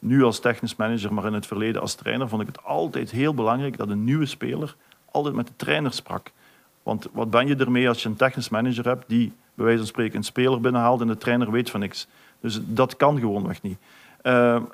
nu 0.00 0.22
als 0.22 0.40
technisch 0.40 0.76
manager, 0.76 1.14
maar 1.14 1.26
in 1.26 1.32
het 1.32 1.46
verleden 1.46 1.80
als 1.80 1.94
trainer, 1.94 2.28
vond 2.28 2.42
ik 2.42 2.46
het 2.46 2.64
altijd 2.64 3.10
heel 3.10 3.34
belangrijk 3.34 3.76
dat 3.76 3.88
een 3.88 4.04
nieuwe 4.04 4.26
speler 4.26 4.76
altijd 5.10 5.34
met 5.34 5.46
de 5.46 5.56
trainer 5.56 5.92
sprak. 5.92 6.30
Want 6.82 7.08
wat 7.12 7.30
ben 7.30 7.46
je 7.46 7.56
ermee 7.56 7.88
als 7.88 8.02
je 8.02 8.08
een 8.08 8.16
technisch 8.16 8.48
manager 8.48 8.84
hebt 8.84 9.04
die 9.08 9.32
bij 9.54 9.64
wijze 9.64 9.78
van 9.78 9.88
spreken 9.88 10.16
een 10.16 10.24
speler 10.24 10.60
binnenhaalt 10.60 11.00
en 11.00 11.06
de 11.06 11.16
trainer 11.16 11.50
weet 11.50 11.70
van 11.70 11.80
niks. 11.80 12.06
Dus 12.40 12.60
dat 12.62 12.96
kan 12.96 13.18
gewoonweg 13.18 13.62
niet. 13.62 13.78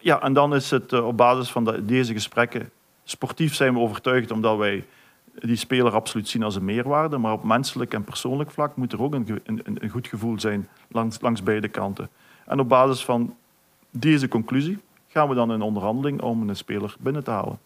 Ja, 0.00 0.20
en 0.22 0.32
dan 0.32 0.54
is 0.54 0.70
het 0.70 0.92
op 0.92 1.16
basis 1.16 1.50
van 1.50 1.64
de, 1.64 1.84
deze 1.84 2.12
gesprekken. 2.12 2.70
Sportief 3.10 3.54
zijn 3.54 3.74
we 3.74 3.80
overtuigd 3.80 4.30
omdat 4.30 4.58
wij 4.58 4.84
die 5.34 5.56
speler 5.56 5.92
absoluut 5.92 6.28
zien 6.28 6.42
als 6.42 6.54
een 6.54 6.64
meerwaarde. 6.64 7.18
Maar 7.18 7.32
op 7.32 7.44
menselijk 7.44 7.94
en 7.94 8.04
persoonlijk 8.04 8.50
vlak 8.50 8.76
moet 8.76 8.92
er 8.92 9.02
ook 9.02 9.14
een, 9.14 9.40
een, 9.44 9.62
een 9.80 9.88
goed 9.88 10.08
gevoel 10.08 10.40
zijn 10.40 10.68
langs, 10.88 11.20
langs 11.20 11.42
beide 11.42 11.68
kanten. 11.68 12.08
En 12.46 12.60
op 12.60 12.68
basis 12.68 13.04
van 13.04 13.36
deze 13.90 14.28
conclusie 14.28 14.78
gaan 15.08 15.28
we 15.28 15.34
dan 15.34 15.52
in 15.52 15.62
onderhandeling 15.62 16.20
om 16.22 16.48
een 16.48 16.56
speler 16.56 16.94
binnen 16.98 17.24
te 17.24 17.30
halen. 17.30 17.58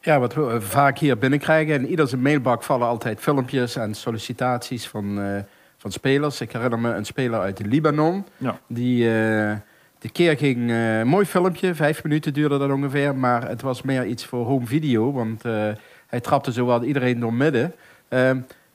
Ja, 0.00 0.20
wat 0.20 0.34
we 0.34 0.60
vaak 0.60 0.98
hier 0.98 1.18
binnenkrijgen. 1.18 1.74
In 1.74 1.86
iedere 1.86 2.16
mailbak 2.16 2.62
vallen 2.62 2.86
altijd 2.86 3.20
filmpjes 3.20 3.76
en 3.76 3.94
sollicitaties 3.94 4.88
van, 4.88 5.18
uh, 5.18 5.38
van 5.76 5.92
spelers. 5.92 6.40
Ik 6.40 6.52
herinner 6.52 6.78
me 6.78 6.94
een 6.94 7.06
speler 7.06 7.40
uit 7.40 7.66
Libanon. 7.66 8.26
Ja. 8.36 8.58
Die 8.66 9.04
uh, 9.04 9.52
de 10.02 10.08
keer 10.08 10.36
ging 10.36 10.56
een 10.56 10.68
uh, 10.68 11.02
mooi 11.02 11.26
filmpje, 11.26 11.74
vijf 11.74 12.02
minuten 12.02 12.32
duurde 12.32 12.58
dat 12.58 12.70
ongeveer. 12.70 13.16
Maar 13.16 13.48
het 13.48 13.62
was 13.62 13.82
meer 13.82 14.06
iets 14.06 14.24
voor 14.24 14.46
home 14.46 14.66
video, 14.66 15.12
want 15.12 15.44
uh, 15.44 15.68
hij 16.06 16.20
trapte 16.20 16.52
zowel 16.52 16.84
iedereen 16.84 17.20
door 17.20 17.34
midden. 17.34 17.74
Uh, 18.08 18.30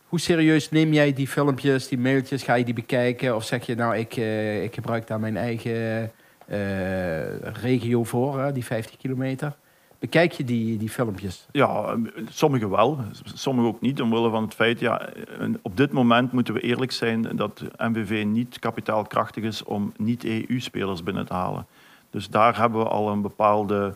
hoe 0.07 0.19
serieus 0.19 0.71
neem 0.71 0.93
jij 0.93 1.13
die 1.13 1.27
filmpjes, 1.27 1.87
die 1.87 1.97
mailtjes? 1.97 2.43
Ga 2.43 2.53
je 2.53 2.65
die 2.65 2.73
bekijken? 2.73 3.35
Of 3.35 3.45
zeg 3.45 3.65
je 3.65 3.75
nou, 3.75 3.95
ik, 3.97 4.17
uh, 4.17 4.63
ik 4.63 4.73
gebruik 4.73 5.07
daar 5.07 5.19
mijn 5.19 5.37
eigen 5.37 6.11
regio 7.41 8.03
voor, 8.03 8.53
die 8.53 8.65
50 8.65 8.97
kilometer? 8.97 9.55
Bekijk 9.99 10.31
je 10.31 10.43
die, 10.43 10.77
die 10.77 10.89
filmpjes? 10.89 11.47
Ja, 11.51 11.97
sommige 12.29 12.69
wel, 12.69 12.99
sommige 13.33 13.67
ook 13.67 13.81
niet. 13.81 14.01
Omwille 14.01 14.29
van 14.29 14.43
het 14.43 14.53
feit, 14.53 14.79
ja, 14.79 15.09
op 15.61 15.77
dit 15.77 15.91
moment 15.91 16.31
moeten 16.31 16.53
we 16.53 16.59
eerlijk 16.59 16.91
zijn 16.91 17.35
dat 17.35 17.63
MVV 17.77 18.25
niet 18.25 18.59
kapitaalkrachtig 18.59 19.43
is 19.43 19.63
om 19.63 19.93
niet-EU-spelers 19.97 21.03
binnen 21.03 21.25
te 21.25 21.33
halen. 21.33 21.65
Dus 22.09 22.29
daar 22.29 22.57
hebben 22.59 22.79
we 22.79 22.87
al 22.87 23.09
een 23.09 23.21
bepaalde 23.21 23.95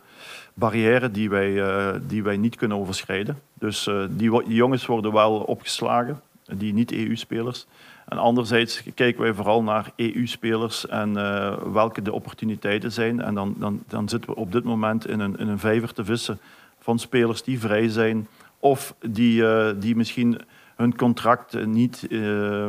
barrière 0.54 1.12
die 1.12 1.30
wij, 1.30 1.50
uh, 1.50 1.96
die 2.08 2.24
wij 2.24 2.38
niet 2.38 2.56
kunnen 2.56 2.78
overschrijden. 2.78 3.40
Dus 3.54 3.90
die, 4.10 4.44
die 4.44 4.56
jongens 4.56 4.86
worden 4.86 5.14
wel 5.14 5.40
opgeslagen, 5.40 6.22
die 6.46 6.74
niet-EU-spelers. 6.74 7.68
En 8.08 8.18
anderzijds 8.18 8.84
kijken 8.96 9.22
wij 9.22 9.34
vooral 9.34 9.64
naar 9.64 9.92
EU-spelers 9.96 10.88
en 10.88 11.10
uh, 11.10 11.54
welke 11.58 12.02
de 12.02 12.14
opportuniteiten 12.14 12.92
zijn. 12.92 13.22
En 13.22 13.34
dan, 13.34 13.56
dan, 13.58 13.84
dan 13.88 14.10
zitten 14.10 14.30
we 14.30 14.36
op 14.36 14.52
dit 14.52 14.64
moment 14.64 15.08
in 15.08 15.20
een, 15.20 15.38
in 15.38 15.48
een 15.48 15.60
vijver 15.60 15.94
te 15.94 16.06
vissen 16.06 16.40
van 16.80 17.00
spelers 17.00 17.44
die 17.44 17.60
vrij 17.60 17.88
zijn 17.88 18.28
of 18.60 18.96
die, 19.00 19.42
uh, 19.42 19.70
die 19.80 19.96
misschien 19.96 20.42
hun 20.76 20.96
contract 20.96 21.66
niet, 21.66 22.06
uh, 22.10 22.68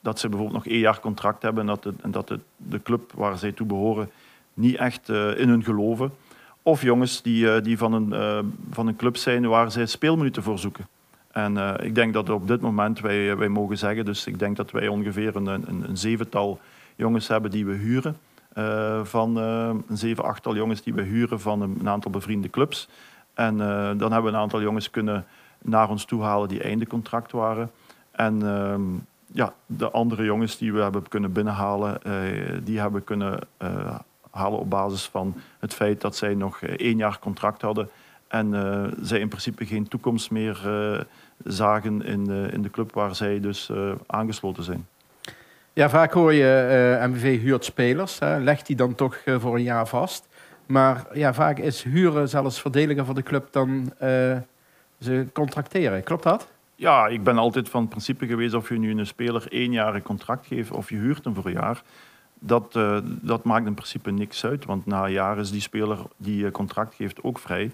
dat 0.00 0.18
ze 0.18 0.28
bijvoorbeeld 0.28 0.64
nog 0.64 0.72
één 0.72 0.80
jaar 0.80 1.00
contract 1.00 1.42
hebben 1.42 1.60
en 1.60 1.66
dat, 1.66 1.82
de, 1.82 1.92
en 2.02 2.10
dat 2.10 2.28
de, 2.28 2.40
de 2.56 2.82
club 2.82 3.12
waar 3.14 3.38
zij 3.38 3.52
toe 3.52 3.66
behoren 3.66 4.10
niet 4.54 4.76
echt 4.76 5.08
in 5.08 5.48
hun 5.48 5.64
geloven. 5.64 6.10
Of 6.62 6.82
jongens 6.82 7.22
die, 7.22 7.60
die 7.60 7.78
van, 7.78 7.92
een, 7.92 8.52
van 8.70 8.86
een 8.86 8.96
club 8.96 9.16
zijn 9.16 9.46
waar 9.46 9.70
zij 9.70 9.86
speelminuten 9.86 10.42
voor 10.42 10.58
zoeken. 10.58 10.86
En 11.34 11.56
uh, 11.56 11.74
ik 11.80 11.94
denk 11.94 12.12
dat 12.12 12.30
op 12.30 12.48
dit 12.48 12.60
moment 12.60 13.00
wij, 13.00 13.36
wij 13.36 13.48
mogen 13.48 13.78
zeggen, 13.78 14.04
dus 14.04 14.26
ik 14.26 14.38
denk 14.38 14.56
dat 14.56 14.70
wij 14.70 14.88
ongeveer 14.88 15.36
een, 15.36 15.46
een, 15.46 15.84
een 15.88 15.96
zevental 15.96 16.60
jongens 16.96 17.28
hebben 17.28 17.50
die 17.50 17.66
we 17.66 17.74
huren. 17.74 18.16
Uh, 18.58 19.04
van 19.04 19.36
een 19.36 19.84
zeven, 19.96 20.24
achttal 20.24 20.56
jongens 20.56 20.82
die 20.82 20.94
we 20.94 21.02
huren 21.02 21.40
van 21.40 21.60
een, 21.60 21.76
een 21.80 21.88
aantal 21.88 22.10
bevriende 22.10 22.50
clubs. 22.50 22.88
En 23.32 23.56
dan 23.98 24.12
hebben 24.12 24.22
we 24.22 24.28
een 24.28 24.42
aantal 24.42 24.62
jongens 24.62 24.90
kunnen 24.90 25.26
naar 25.62 25.88
ons 25.88 26.04
toe 26.04 26.22
halen 26.22 26.48
die 26.48 26.62
einde 26.62 26.86
contract 26.86 27.32
waren. 27.32 27.70
En 28.10 28.42
ehm, 28.42 28.82
ja, 29.26 29.54
de 29.66 29.90
andere 29.90 30.24
jongens 30.24 30.58
die 30.58 30.72
we 30.72 30.80
hebben 30.80 31.08
kunnen 31.08 31.32
binnenhalen, 31.32 32.00
die 32.64 32.80
hebben 32.80 33.00
we 33.00 33.06
kunnen 33.06 33.38
halen 34.30 34.58
op 34.58 34.70
basis 34.70 35.04
van 35.04 35.34
het 35.58 35.74
feit 35.74 36.00
dat 36.00 36.16
zij 36.16 36.34
nog 36.34 36.60
één 36.62 36.96
jaar 36.96 37.18
contract 37.18 37.62
hadden. 37.62 37.88
En 38.28 38.50
zij 39.00 39.18
in 39.20 39.28
principe 39.28 39.66
geen 39.66 39.88
toekomst 39.88 40.30
meer 40.30 40.66
zagen 41.44 42.04
in 42.04 42.24
de, 42.24 42.48
in 42.52 42.62
de 42.62 42.70
club 42.70 42.92
waar 42.92 43.14
zij 43.14 43.40
dus 43.40 43.68
uh, 43.68 43.92
aangesloten 44.06 44.62
zijn. 44.62 44.86
Ja, 45.72 45.88
vaak 45.88 46.12
hoor 46.12 46.32
je 46.32 46.98
uh, 47.00 47.06
MVV 47.06 47.40
huurt 47.40 47.64
spelers. 47.64 48.18
Hè. 48.18 48.38
Legt 48.38 48.66
die 48.66 48.76
dan 48.76 48.94
toch 48.94 49.16
uh, 49.24 49.40
voor 49.40 49.54
een 49.54 49.62
jaar 49.62 49.88
vast. 49.88 50.28
Maar 50.66 51.06
ja, 51.12 51.34
vaak 51.34 51.58
is 51.58 51.82
huren 51.82 52.28
zelfs 52.28 52.60
verdeliger 52.60 53.04
voor 53.04 53.14
de 53.14 53.22
club 53.22 53.48
dan 53.50 53.92
ze 55.00 55.26
contracteren. 55.32 56.02
Klopt 56.02 56.22
dat? 56.22 56.48
Ja, 56.74 57.06
ik 57.06 57.22
ben 57.22 57.38
altijd 57.38 57.68
van 57.68 57.80
het 57.80 57.90
principe 57.90 58.26
geweest 58.26 58.54
of 58.54 58.68
je 58.68 58.78
nu 58.78 58.98
een 58.98 59.06
speler 59.06 59.46
één 59.48 59.72
jaar 59.72 59.94
een 59.94 60.02
contract 60.02 60.46
geeft 60.46 60.70
of 60.70 60.90
je 60.90 60.96
huurt 60.96 61.24
hem 61.24 61.34
voor 61.34 61.46
een 61.46 61.52
jaar. 61.52 61.82
Dat, 62.38 62.72
dat 63.04 63.44
maakt 63.44 63.66
in 63.66 63.74
principe 63.74 64.10
niks 64.10 64.44
uit, 64.44 64.64
want 64.64 64.86
na 64.86 65.04
een 65.04 65.12
jaar 65.12 65.38
is 65.38 65.50
die 65.50 65.60
speler 65.60 65.98
die 66.16 66.50
contract 66.50 66.94
geeft 66.94 67.22
ook 67.22 67.38
vrij. 67.38 67.72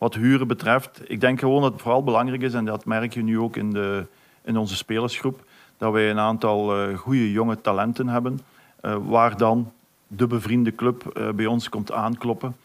Wat 0.00 0.14
huren 0.14 0.46
betreft, 0.46 1.00
ik 1.06 1.20
denk 1.20 1.38
gewoon 1.38 1.62
dat 1.62 1.72
het 1.72 1.82
vooral 1.82 2.04
belangrijk 2.04 2.42
is, 2.42 2.54
en 2.54 2.64
dat 2.64 2.84
merk 2.84 3.14
je 3.14 3.22
nu 3.22 3.38
ook 3.38 3.56
in, 3.56 3.70
de, 3.70 4.06
in 4.42 4.56
onze 4.56 4.76
spelersgroep, 4.76 5.44
dat 5.78 5.92
wij 5.92 6.10
een 6.10 6.18
aantal 6.18 6.88
uh, 6.88 6.98
goede 6.98 7.32
jonge 7.32 7.60
talenten 7.60 8.08
hebben, 8.08 8.40
uh, 8.82 8.96
waar 9.02 9.36
dan 9.36 9.72
de 10.06 10.26
bevriende 10.26 10.74
club 10.74 11.12
uh, 11.16 11.28
bij 11.30 11.46
ons 11.46 11.68
komt 11.68 11.92
aankloppen 11.92 12.56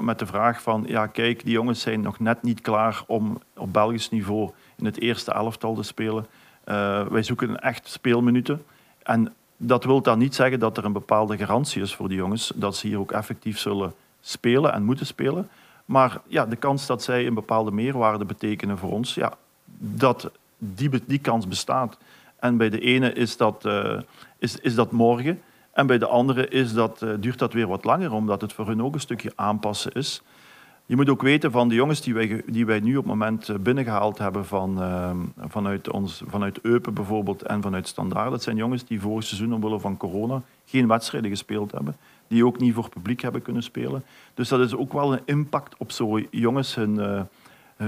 met 0.00 0.18
de 0.18 0.26
vraag 0.26 0.62
van, 0.62 0.84
ja 0.86 1.06
kijk, 1.06 1.44
die 1.44 1.52
jongens 1.52 1.80
zijn 1.80 2.00
nog 2.00 2.18
net 2.18 2.42
niet 2.42 2.60
klaar 2.60 3.02
om 3.06 3.40
op 3.56 3.72
Belgisch 3.72 4.10
niveau 4.10 4.50
in 4.76 4.84
het 4.84 5.00
eerste 5.00 5.32
elftal 5.32 5.74
te 5.74 5.82
spelen. 5.82 6.26
Wij 7.10 7.22
zoeken 7.22 7.60
echt 7.60 7.88
speelminuten. 7.88 8.64
En 9.02 9.34
dat 9.56 9.84
wil 9.84 10.02
dan 10.02 10.18
niet 10.18 10.34
zeggen 10.34 10.58
dat 10.58 10.76
er 10.76 10.84
een 10.84 10.92
bepaalde 10.92 11.36
garantie 11.36 11.82
is 11.82 11.94
voor 11.94 12.08
die 12.08 12.16
jongens, 12.16 12.52
dat 12.54 12.76
ze 12.76 12.86
hier 12.86 12.98
ook 12.98 13.12
effectief 13.12 13.58
zullen 13.58 13.94
spelen 14.20 14.72
en 14.72 14.84
moeten 14.84 15.06
spelen. 15.06 15.48
Maar 15.84 16.20
ja, 16.26 16.46
de 16.46 16.56
kans 16.56 16.86
dat 16.86 17.02
zij 17.02 17.26
een 17.26 17.34
bepaalde 17.34 17.72
meerwaarde 17.72 18.24
betekenen 18.24 18.78
voor 18.78 18.90
ons, 18.90 19.14
ja, 19.14 19.32
dat, 19.78 20.30
die, 20.58 20.90
die 21.06 21.18
kans 21.18 21.48
bestaat. 21.48 21.98
En 22.38 22.56
bij 22.56 22.70
de 22.70 22.80
ene 22.80 23.12
is 23.12 23.36
dat, 23.36 23.64
uh, 23.66 24.00
is, 24.38 24.56
is 24.56 24.74
dat 24.74 24.92
morgen. 24.92 25.42
En 25.72 25.86
bij 25.86 25.98
de 25.98 26.06
andere 26.06 26.48
is 26.48 26.72
dat, 26.72 27.02
uh, 27.02 27.10
duurt 27.20 27.38
dat 27.38 27.52
weer 27.52 27.66
wat 27.66 27.84
langer, 27.84 28.12
omdat 28.12 28.40
het 28.40 28.52
voor 28.52 28.66
hun 28.66 28.82
ook 28.82 28.94
een 28.94 29.00
stukje 29.00 29.32
aanpassen 29.34 29.92
is. 29.92 30.22
Je 30.86 30.96
moet 30.96 31.08
ook 31.08 31.22
weten 31.22 31.50
van 31.50 31.68
de 31.68 31.74
jongens 31.74 32.00
die 32.00 32.14
wij, 32.14 32.42
die 32.46 32.66
wij 32.66 32.80
nu 32.80 32.96
op 32.96 33.04
het 33.04 33.12
moment 33.12 33.48
eh, 33.48 33.56
binnengehaald 33.56 34.18
hebben 34.18 34.46
van, 34.46 34.82
uh, 34.82 35.10
vanuit, 35.48 35.90
ons, 35.90 36.22
vanuit 36.26 36.60
Eupen 36.60 36.94
bijvoorbeeld 36.94 37.42
en 37.42 37.62
vanuit 37.62 37.88
Standaard. 37.88 38.30
Dat 38.30 38.42
zijn 38.42 38.56
jongens 38.56 38.84
die 38.84 39.00
vorig 39.00 39.24
seizoen 39.24 39.54
omwille 39.54 39.80
van 39.80 39.96
corona 39.96 40.42
geen 40.66 40.88
wedstrijden 40.88 41.30
gespeeld 41.30 41.72
hebben. 41.72 41.96
Die 42.32 42.46
ook 42.46 42.58
niet 42.58 42.74
voor 42.74 42.88
publiek 42.88 43.20
hebben 43.20 43.42
kunnen 43.42 43.62
spelen. 43.62 44.04
Dus 44.34 44.48
dat 44.48 44.60
is 44.60 44.74
ook 44.74 44.92
wel 44.92 45.12
een 45.12 45.20
impact 45.24 45.74
op 45.78 45.90
zo'n 45.90 46.26
jongens 46.30 46.74
hun, 46.74 46.94
uh, 46.94 47.86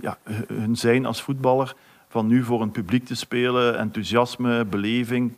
ja, 0.00 0.18
hun 0.52 0.76
zijn 0.76 1.06
als 1.06 1.22
voetballer. 1.22 1.74
Van 2.08 2.26
nu 2.26 2.42
voor 2.42 2.62
een 2.62 2.70
publiek 2.70 3.04
te 3.04 3.14
spelen, 3.14 3.78
enthousiasme, 3.78 4.64
beleving. 4.64 5.32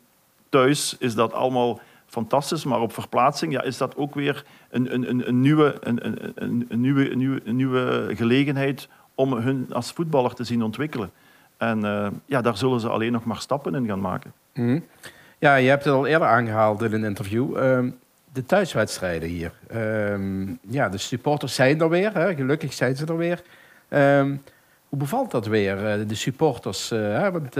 Thuis 0.48 0.96
is 0.98 1.14
dat 1.14 1.32
allemaal 1.32 1.80
fantastisch, 2.06 2.64
maar 2.64 2.80
op 2.80 2.92
verplaatsing 2.92 3.52
ja, 3.52 3.62
is 3.62 3.76
dat 3.76 3.96
ook 3.96 4.14
weer 4.14 4.44
een, 4.70 4.94
een, 4.94 5.28
een, 5.28 5.40
nieuwe, 5.40 5.76
een, 5.80 6.66
nieuwe, 6.68 7.14
nieuwe, 7.14 7.40
nieuwe 7.44 8.10
gelegenheid 8.14 8.88
om 9.14 9.32
hun 9.32 9.66
als 9.72 9.92
voetballer 9.92 10.34
te 10.34 10.44
zien 10.44 10.62
ontwikkelen. 10.62 11.10
En 11.56 11.80
ja, 12.26 12.40
daar 12.40 12.56
zullen 12.56 12.80
ze 12.80 12.88
alleen 12.88 13.12
nog 13.12 13.24
maar 13.24 13.40
stappen 13.40 13.74
in 13.74 13.86
gaan 13.86 14.00
maken. 14.00 14.32
Mm. 14.54 14.84
Ja, 15.38 15.56
je 15.56 15.68
hebt 15.68 15.84
het 15.84 15.94
al 15.94 16.06
eerder 16.06 16.28
aangehaald 16.28 16.82
in 16.82 16.92
een 16.92 17.04
interview. 17.04 17.56
Uh, 17.56 17.78
de 18.36 18.46
thuiswedstrijden 18.46 19.28
hier. 19.28 19.52
Uh, 19.74 20.48
ja, 20.68 20.88
de 20.88 20.98
supporters 20.98 21.54
zijn 21.54 21.80
er 21.80 21.88
weer. 21.88 22.14
Hè? 22.14 22.34
Gelukkig 22.34 22.72
zijn 22.72 22.96
ze 22.96 23.06
er 23.06 23.16
weer. 23.16 23.42
Ehm, 23.88 24.36
hoe 24.88 24.98
bevalt 24.98 25.30
dat 25.30 25.46
weer, 25.46 25.86
eh, 25.86 26.08
de 26.08 26.14
supporters? 26.14 26.90
Hè? 26.90 27.30
Want 27.30 27.54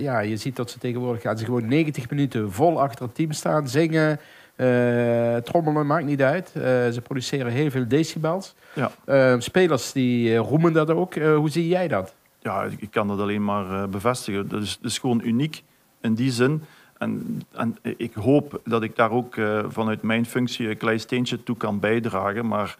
ja, 0.00 0.20
je 0.20 0.36
ziet 0.36 0.56
dat 0.56 0.70
ze 0.70 0.78
tegenwoordig 0.78 1.22
gaan 1.22 1.38
ze 1.38 1.44
gewoon 1.44 1.68
90 1.68 2.10
minuten 2.10 2.52
vol 2.52 2.80
achter 2.80 3.04
het 3.04 3.14
team 3.14 3.32
staan, 3.32 3.68
zingen, 3.68 4.20
uh, 4.56 5.36
trommelen, 5.36 5.86
maakt 5.86 6.04
niet 6.04 6.22
uit. 6.22 6.52
Uh, 6.56 6.62
ze 6.62 7.00
produceren 7.02 7.52
heel 7.52 7.70
veel 7.70 7.88
decibels. 7.88 8.54
Ja. 8.74 8.90
Uh, 9.06 9.40
spelers 9.40 9.92
die 9.92 10.36
roemen 10.36 10.72
dat 10.72 10.90
ook. 10.90 11.14
hoe 11.14 11.50
zie 11.50 11.68
jij 11.68 11.88
dat? 11.88 12.14
Ja, 12.40 12.68
ik 12.78 12.90
kan 12.90 13.08
dat 13.08 13.18
alleen 13.18 13.44
maar 13.44 13.88
bevestigen. 13.88 14.48
Dat 14.48 14.62
is, 14.62 14.78
dat 14.80 14.90
is 14.90 14.98
gewoon 14.98 15.20
uniek 15.24 15.62
in 16.00 16.14
die 16.14 16.30
zin. 16.30 16.62
En, 17.02 17.42
en 17.52 17.76
ik 17.96 18.14
hoop 18.14 18.60
dat 18.64 18.82
ik 18.82 18.96
daar 18.96 19.10
ook 19.10 19.34
vanuit 19.68 20.02
mijn 20.02 20.26
functie 20.26 20.68
een 20.68 20.76
klein 20.76 21.00
steentje 21.00 21.42
toe 21.42 21.56
kan 21.56 21.80
bijdragen. 21.80 22.46
Maar 22.46 22.76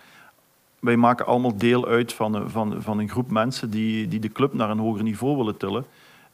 wij 0.80 0.96
maken 0.96 1.26
allemaal 1.26 1.56
deel 1.56 1.86
uit 1.86 2.12
van, 2.12 2.50
van, 2.50 2.82
van 2.82 2.98
een 2.98 3.08
groep 3.08 3.30
mensen 3.30 3.70
die, 3.70 4.08
die 4.08 4.20
de 4.20 4.32
club 4.32 4.52
naar 4.52 4.70
een 4.70 4.78
hoger 4.78 5.02
niveau 5.02 5.36
willen 5.36 5.56
tillen. 5.56 5.84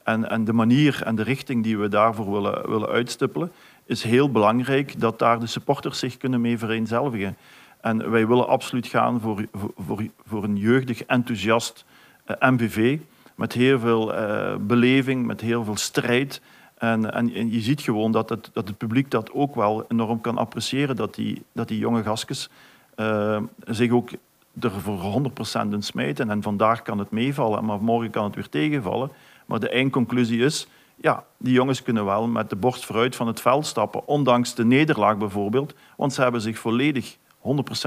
En, 0.02 0.30
en 0.30 0.44
de 0.44 0.52
manier 0.52 1.02
en 1.04 1.14
de 1.14 1.22
richting 1.22 1.62
die 1.62 1.78
we 1.78 1.88
daarvoor 1.88 2.32
willen, 2.32 2.70
willen 2.70 2.88
uitstippelen, 2.88 3.52
is 3.84 4.02
heel 4.02 4.30
belangrijk 4.30 5.00
dat 5.00 5.18
daar 5.18 5.40
de 5.40 5.46
supporters 5.46 5.98
zich 5.98 6.16
kunnen 6.16 6.40
mee 6.40 6.58
vereenzelvigen. 6.58 7.36
En 7.80 8.10
wij 8.10 8.26
willen 8.26 8.48
absoluut 8.48 8.86
gaan 8.86 9.20
voor, 9.20 9.44
voor, 9.76 10.02
voor 10.26 10.44
een 10.44 10.56
jeugdig, 10.56 11.02
enthousiast 11.02 11.84
eh, 12.24 12.50
MVV. 12.50 12.98
Met 13.34 13.52
heel 13.52 13.78
veel 13.78 14.14
uh, 14.14 14.54
beleving, 14.60 15.26
met 15.26 15.40
heel 15.40 15.64
veel 15.64 15.76
strijd. 15.76 16.40
En, 16.78 17.12
en, 17.12 17.50
je 17.52 17.60
ziet 17.60 17.80
gewoon 17.80 18.12
dat 18.12 18.28
het, 18.28 18.50
dat 18.52 18.68
het 18.68 18.76
publiek 18.76 19.10
dat 19.10 19.32
ook 19.32 19.54
wel 19.54 19.84
enorm 19.88 20.20
kan 20.20 20.38
appreciëren. 20.38 20.96
Dat 20.96 21.14
die, 21.14 21.42
dat 21.52 21.68
die 21.68 21.78
jonge 21.78 22.02
gastjes 22.02 22.50
uh, 22.96 23.42
zich 23.66 23.90
ook 23.90 24.10
er 24.60 24.80
voor 24.80 25.30
100% 25.66 25.68
in 25.70 25.82
smijten. 25.82 26.30
En 26.30 26.42
vandaag 26.42 26.82
kan 26.82 26.98
het 26.98 27.10
meevallen, 27.10 27.64
maar 27.64 27.82
morgen 27.82 28.10
kan 28.10 28.24
het 28.24 28.34
weer 28.34 28.48
tegenvallen. 28.48 29.10
Maar 29.46 29.60
de 29.60 29.68
eindconclusie 29.68 30.44
is, 30.44 30.66
ja, 30.96 31.24
die 31.36 31.52
jongens 31.52 31.82
kunnen 31.82 32.04
wel 32.04 32.26
met 32.26 32.50
de 32.50 32.56
borst 32.56 32.84
vooruit 32.84 33.16
van 33.16 33.26
het 33.26 33.40
veld 33.40 33.66
stappen, 33.66 34.06
ondanks 34.06 34.54
de 34.54 34.64
nederlaag 34.64 35.16
bijvoorbeeld, 35.16 35.74
want 35.96 36.12
ze 36.12 36.22
hebben 36.22 36.40
zich 36.40 36.58
volledig 36.58 37.16
100% 37.16 37.18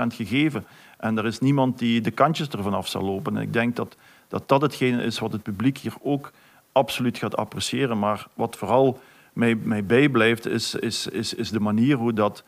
gegeven. 0.08 0.65
En 0.97 1.17
er 1.17 1.25
is 1.25 1.39
niemand 1.39 1.80
die 1.80 2.01
de 2.01 2.12
kantjes 2.12 2.47
ervan 2.47 2.73
af 2.73 2.88
zal 2.88 3.04
lopen. 3.04 3.36
En 3.36 3.41
ik 3.41 3.54
denk 3.54 3.75
dat 3.75 3.95
dat, 4.27 4.47
dat 4.47 4.62
hetgene 4.62 5.04
is 5.04 5.19
wat 5.19 5.32
het 5.32 5.43
publiek 5.43 5.77
hier 5.77 5.93
ook 6.01 6.32
absoluut 6.72 7.18
gaat 7.18 7.38
appreciëren. 7.38 8.00
Maar 8.00 8.28
wat 8.34 8.58
vooral 8.58 9.00
mij, 9.34 9.56
mij 9.56 9.86
bijblijft, 9.86 10.48
is, 10.48 10.76
is, 10.76 11.08
is, 11.08 11.34
is 11.34 11.50
de 11.50 11.60
manier 11.60 11.96
hoe 11.96 12.14
dat 12.14 12.44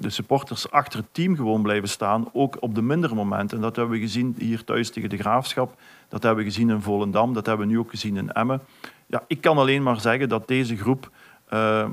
de 0.00 0.10
supporters 0.10 0.70
achter 0.70 0.98
het 0.98 1.08
team 1.12 1.36
gewoon 1.36 1.62
blijven 1.62 1.88
staan, 1.88 2.28
ook 2.32 2.56
op 2.60 2.74
de 2.74 2.82
mindere 2.82 3.14
momenten. 3.14 3.56
En 3.56 3.62
dat 3.62 3.76
hebben 3.76 3.94
we 3.94 4.00
gezien 4.00 4.34
hier 4.38 4.64
thuis 4.64 4.90
tegen 4.90 5.08
de 5.08 5.16
Graafschap, 5.16 5.80
dat 6.08 6.22
hebben 6.22 6.44
we 6.44 6.50
gezien 6.50 6.70
in 6.70 6.80
Volendam, 6.80 7.32
dat 7.32 7.46
hebben 7.46 7.66
we 7.66 7.72
nu 7.72 7.78
ook 7.78 7.90
gezien 7.90 8.16
in 8.16 8.32
Emmen. 8.32 8.60
Ja, 9.06 9.24
ik 9.26 9.40
kan 9.40 9.58
alleen 9.58 9.82
maar 9.82 10.00
zeggen 10.00 10.28
dat 10.28 10.48
deze 10.48 10.76
groep 10.76 11.10
uh, 11.52 11.88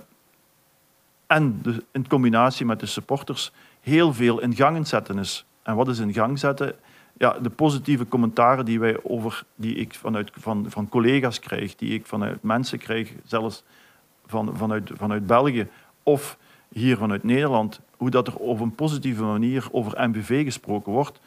en 1.27 1.59
de, 1.61 1.83
in 1.91 2.07
combinatie 2.07 2.65
met 2.65 2.79
de 2.79 2.85
supporters 2.85 3.51
heel 3.81 4.13
veel 4.13 4.39
in 4.39 4.55
gang 4.55 4.87
zetten 4.87 5.19
is. 5.19 5.45
En 5.63 5.75
wat 5.75 5.87
is 5.87 5.99
in 5.99 6.13
gang 6.13 6.39
zetten? 6.39 6.75
Ja, 7.21 7.35
de 7.41 7.49
positieve 7.49 8.07
commentaren 8.07 8.65
die, 8.65 8.79
wij 8.79 8.97
over, 9.03 9.43
die 9.55 9.75
ik 9.75 9.93
vanuit, 9.93 10.31
van, 10.33 10.65
van 10.69 10.89
collega's 10.89 11.39
krijg, 11.39 11.75
die 11.75 11.93
ik 11.93 12.05
vanuit 12.05 12.43
mensen 12.43 12.77
krijg, 12.77 13.13
zelfs 13.25 13.63
van, 14.25 14.57
vanuit, 14.57 14.91
vanuit 14.93 15.25
België 15.25 15.67
of 16.03 16.37
hier 16.69 16.97
vanuit 16.97 17.23
Nederland, 17.23 17.79
hoe 17.97 18.09
dat 18.09 18.27
er 18.27 18.35
op 18.35 18.59
een 18.59 18.75
positieve 18.75 19.23
manier 19.23 19.67
over 19.71 20.09
MVV 20.09 20.43
gesproken 20.43 20.91
wordt, 20.91 21.19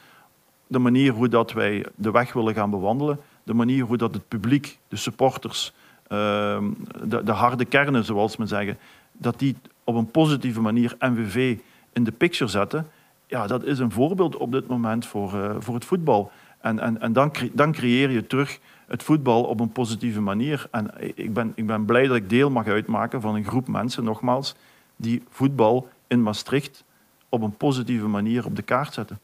de 0.66 0.78
manier 0.78 1.12
hoe 1.12 1.28
dat 1.28 1.52
wij 1.52 1.86
de 1.94 2.10
weg 2.10 2.32
willen 2.32 2.54
gaan 2.54 2.70
bewandelen, 2.70 3.20
de 3.42 3.54
manier 3.54 3.84
hoe 3.84 3.96
dat 3.96 4.14
het 4.14 4.28
publiek, 4.28 4.78
de 4.88 4.96
supporters, 4.96 5.72
ehm, 6.06 6.64
de, 7.04 7.22
de 7.22 7.32
harde 7.32 7.64
kernen, 7.64 8.04
zoals 8.04 8.36
men 8.36 8.48
zeggen, 8.48 8.78
dat 9.12 9.38
die 9.38 9.56
op 9.84 9.94
een 9.94 10.10
positieve 10.10 10.60
manier 10.60 10.96
MVV 10.98 11.58
in 11.92 12.04
de 12.04 12.12
picture 12.12 12.50
zetten, 12.50 12.86
ja, 13.34 13.46
dat 13.46 13.64
is 13.64 13.78
een 13.78 13.90
voorbeeld 13.90 14.36
op 14.36 14.52
dit 14.52 14.66
moment 14.66 15.06
voor, 15.06 15.34
uh, 15.34 15.54
voor 15.58 15.74
het 15.74 15.84
voetbal. 15.84 16.30
En, 16.60 16.78
en, 16.78 17.00
en 17.00 17.12
dan, 17.12 17.32
dan 17.52 17.72
creëer 17.72 18.10
je 18.10 18.26
terug 18.26 18.58
het 18.86 19.02
voetbal 19.02 19.42
op 19.42 19.60
een 19.60 19.72
positieve 19.72 20.20
manier. 20.20 20.66
En 20.70 20.90
ik 21.14 21.32
ben, 21.32 21.52
ik 21.54 21.66
ben 21.66 21.84
blij 21.84 22.06
dat 22.06 22.16
ik 22.16 22.28
deel 22.28 22.50
mag 22.50 22.66
uitmaken 22.66 23.20
van 23.20 23.34
een 23.34 23.44
groep 23.44 23.68
mensen, 23.68 24.04
nogmaals, 24.04 24.54
die 24.96 25.22
voetbal 25.30 25.88
in 26.06 26.22
Maastricht 26.22 26.84
op 27.28 27.42
een 27.42 27.56
positieve 27.56 28.06
manier 28.06 28.44
op 28.44 28.56
de 28.56 28.62
kaart 28.62 28.94
zetten. 28.94 29.18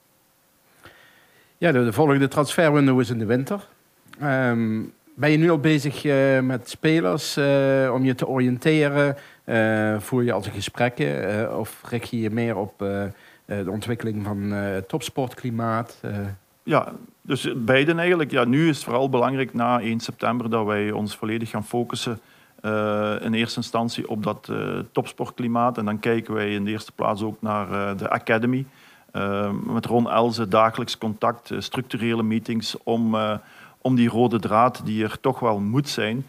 Ja, 1.58 1.72
de, 1.72 1.92
volgende 1.92 2.28
transferwindow 2.28 3.00
is 3.00 3.10
in 3.10 3.18
de 3.18 3.26
winter. 3.26 3.68
Um, 4.22 4.92
ben 5.14 5.30
je 5.30 5.36
nu 5.36 5.50
al 5.50 5.58
bezig 5.58 6.04
uh, 6.04 6.40
met 6.40 6.70
spelers 6.70 7.36
uh, 7.38 7.92
om 7.94 8.04
je 8.04 8.14
te 8.14 8.26
oriënteren? 8.26 9.16
Uh, 9.44 10.00
voer 10.00 10.24
je 10.24 10.32
al 10.32 10.42
gesprekken 10.42 11.58
of 11.58 11.82
richt 11.88 12.10
je 12.10 12.20
je 12.20 12.30
meer 12.30 12.56
op 12.56 12.82
de 13.50 13.70
ontwikkeling 13.70 14.24
van 14.24 14.50
het 14.50 14.88
topsportklimaat? 14.88 16.00
Ja, 16.62 16.92
dus 17.22 17.48
beiden 17.56 17.98
eigenlijk. 17.98 18.30
Ja, 18.30 18.44
nu 18.44 18.68
is 18.68 18.76
het 18.76 18.84
vooral 18.84 19.08
belangrijk 19.08 19.54
na 19.54 19.80
1 19.80 20.00
september 20.00 20.50
dat 20.50 20.66
wij 20.66 20.90
ons 20.90 21.16
volledig 21.16 21.50
gaan 21.50 21.64
focussen 21.64 22.20
in 23.20 23.34
eerste 23.34 23.56
instantie 23.56 24.08
op 24.08 24.22
dat 24.22 24.52
topsportklimaat. 24.92 25.78
En 25.78 25.84
dan 25.84 25.98
kijken 26.00 26.34
wij 26.34 26.52
in 26.54 26.64
de 26.64 26.70
eerste 26.70 26.92
plaats 26.92 27.22
ook 27.22 27.36
naar 27.42 27.96
de 27.96 28.10
Academy. 28.10 28.66
met 29.66 29.86
Ron 29.86 30.10
Elze 30.10 30.48
dagelijks 30.48 30.98
contact, 30.98 31.50
structurele 31.58 32.22
meetings 32.22 32.76
om, 32.82 33.16
om 33.80 33.94
die 33.94 34.08
rode 34.08 34.38
draad 34.38 34.80
die 34.84 35.04
er 35.04 35.20
toch 35.20 35.40
wel 35.40 35.60
moet 35.60 35.88
zijn, 35.88 36.26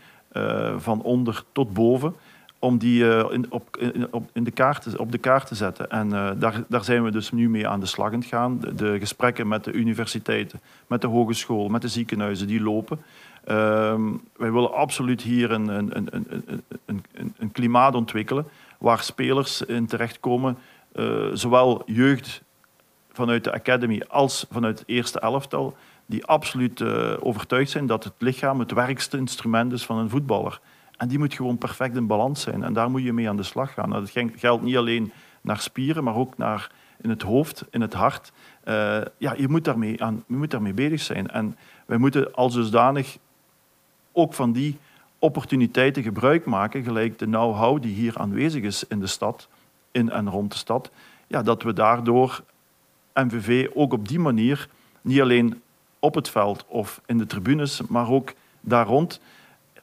van 0.78 1.02
onder 1.02 1.44
tot 1.52 1.74
boven, 1.74 2.16
om 2.62 2.78
die 2.78 3.06
in, 3.30 3.46
op, 3.50 3.78
in, 3.78 4.14
op, 4.14 4.30
in 4.34 4.44
de 4.44 4.52
kaart, 4.52 4.98
op 4.98 5.12
de 5.12 5.18
kaart 5.18 5.48
te 5.48 5.56
zetten. 5.56 5.90
En 5.90 6.10
daar, 6.40 6.64
daar 6.68 6.84
zijn 6.84 7.04
we 7.04 7.12
dus 7.12 7.32
nu 7.32 7.50
mee 7.50 7.68
aan 7.68 7.80
de 7.80 7.86
slag 7.86 8.14
aan 8.14 8.24
gaan. 8.24 8.60
De, 8.76 9.00
gesprekken 9.00 9.48
met 9.48 9.64
de 9.64 9.72
universiteiten, 9.72 10.62
met 10.88 11.02
de 11.02 11.08
hogeschool, 11.08 11.68
met 11.68 11.82
de 11.82 11.88
ziekenhuizen, 11.88 12.48
die 12.48 12.62
lopen. 12.62 13.00
Um, 13.50 14.22
wij 14.38 14.52
willen 14.52 14.74
absoluut 14.74 15.22
hier 15.22 15.52
een, 15.52 15.68
een, 15.68 15.92
een, 15.94 16.26
een, 16.86 17.34
een, 17.38 17.52
klimaat 17.52 17.96
ontwikkelen 17.96 18.48
waar 18.78 19.04
spelers 19.04 19.62
in 19.62 19.86
terechtkomen, 19.86 20.58
uh, 20.96 21.28
zowel 21.34 21.82
jeugd 21.86 22.42
vanuit 23.12 23.44
de 23.44 23.54
academy 23.54 24.02
als 24.08 24.46
vanuit 24.52 24.80
het 24.80 24.88
eerste 24.88 25.20
elftal, 25.20 25.76
die 26.06 26.26
absoluut 26.26 26.82
overtuigd 27.20 27.72
zijn 27.72 27.86
dat 27.86 28.04
het 28.04 28.14
lichaam 28.18 28.60
het 28.60 28.72
werkste 28.72 29.18
instrument 29.18 29.72
is 29.74 29.86
van 29.86 29.98
een 29.98 30.10
voetballer. 30.10 30.60
En 31.02 31.08
die 31.08 31.20
moet 31.20 31.34
gewoon 31.34 31.58
perfect 31.58 31.96
in 31.96 32.08
balans 32.08 32.42
zijn. 32.42 32.64
En 32.64 32.74
daar 32.74 32.92
moet 32.92 33.04
je 33.04 33.14
mee 33.14 33.30
aan 33.30 33.36
de 33.36 33.44
slag 33.44 33.74
gaan. 33.74 33.90
Nou, 33.90 34.02
dat 34.02 34.32
geldt 34.36 34.64
niet 34.64 34.78
alleen 34.78 35.12
naar 35.42 35.60
spieren, 35.60 36.04
maar 36.04 36.16
ook 36.16 36.38
naar 36.38 36.72
in 37.02 37.10
het 37.10 37.22
hoofd, 37.22 37.66
in 37.70 37.82
het 37.82 37.94
hart. 37.94 38.32
Uh, 38.66 39.02
ja, 39.18 39.34
je 39.38 39.48
moet, 39.48 39.64
daarmee 39.64 40.04
aan, 40.04 40.24
je 40.28 40.36
moet 40.36 40.52
daarmee 40.52 40.74
bezig 40.74 41.02
zijn. 41.02 41.28
En 41.28 41.58
wij 41.86 41.98
moeten 41.98 42.34
als 42.34 42.54
dusdanig 42.54 43.18
ook 44.12 44.34
van 44.34 44.52
die 44.52 44.78
opportuniteiten 45.20 46.04
gebruik 46.04 46.46
maken, 46.46 46.84
gelijk 46.84 47.20
de 47.20 47.26
know-how 47.26 47.82
die 47.82 47.94
hier 47.94 48.18
aanwezig 48.18 48.64
is 48.64 48.88
in 48.88 49.00
de 49.00 49.08
stad, 49.08 49.48
in 49.92 50.10
en 50.10 50.30
rond 50.30 50.52
de 50.52 50.58
stad, 50.58 50.92
ja, 51.28 51.42
dat 51.42 51.64
we 51.64 51.74
daardoor 51.74 52.44
MVV 53.14 53.68
ook 53.74 53.94
op 53.94 54.08
die 54.08 54.20
manier 54.20 54.68
niet 55.02 55.22
alleen 55.22 55.62
op 56.00 56.16
het 56.16 56.30
veld 56.30 56.66
of 56.68 57.02
in 57.06 57.18
de 57.18 57.26
tribunes, 57.26 57.82
maar 57.82 58.10
ook 58.10 58.34
daar 58.60 58.86
rond 58.86 59.20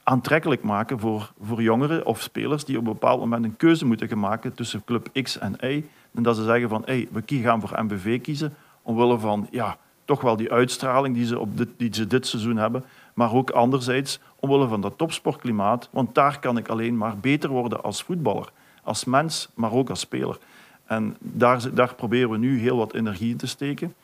aantrekkelijk 0.09 0.63
maken 0.63 0.99
voor, 0.99 1.33
voor 1.41 1.63
jongeren 1.63 2.07
of 2.07 2.21
spelers 2.23 2.65
die 2.65 2.79
op 2.79 2.87
een 2.87 2.93
bepaald 2.93 3.21
moment 3.21 3.45
een 3.45 3.57
keuze 3.57 3.85
moeten 3.85 4.09
gaan 4.09 4.19
maken 4.19 4.55
tussen 4.55 4.85
club 4.85 5.09
X 5.23 5.39
en 5.39 5.57
Y. 5.61 5.85
En 6.15 6.23
dat 6.23 6.37
ze 6.37 6.45
zeggen 6.45 6.69
van, 6.69 6.83
hey, 6.85 7.09
we 7.13 7.23
gaan 7.27 7.61
voor 7.61 7.85
MVV 7.85 8.21
kiezen, 8.21 8.55
omwille 8.83 9.19
van 9.19 9.49
ja, 9.51 9.77
toch 10.05 10.21
wel 10.21 10.37
die 10.37 10.53
uitstraling 10.53 11.15
die 11.15 11.27
ze, 11.27 11.39
op 11.39 11.57
dit, 11.57 11.69
die 11.77 11.95
ze 11.95 12.07
dit 12.07 12.27
seizoen 12.27 12.57
hebben, 12.57 12.85
maar 13.15 13.35
ook 13.35 13.51
anderzijds 13.51 14.21
omwille 14.37 14.69
van 14.69 14.81
dat 14.81 14.99
topsportklimaat, 14.99 15.89
want 15.93 16.15
daar 16.15 16.41
kan 16.41 16.57
ik 16.57 16.69
alleen 16.69 16.97
maar 16.97 17.19
beter 17.19 17.51
worden 17.51 17.83
als 17.83 18.03
voetballer, 18.03 18.53
als 18.83 19.05
mens, 19.05 19.49
maar 19.55 19.73
ook 19.73 19.91
als 19.91 20.01
speler. 20.01 20.39
En 20.87 21.17
daar, 21.19 21.75
daar 21.75 21.95
proberen 21.95 22.31
we 22.31 22.39
nu 22.39 22.59
heel 22.59 22.77
wat 22.77 22.95
energie 22.95 23.31
in 23.31 23.37
te 23.37 23.47
steken. 23.47 23.95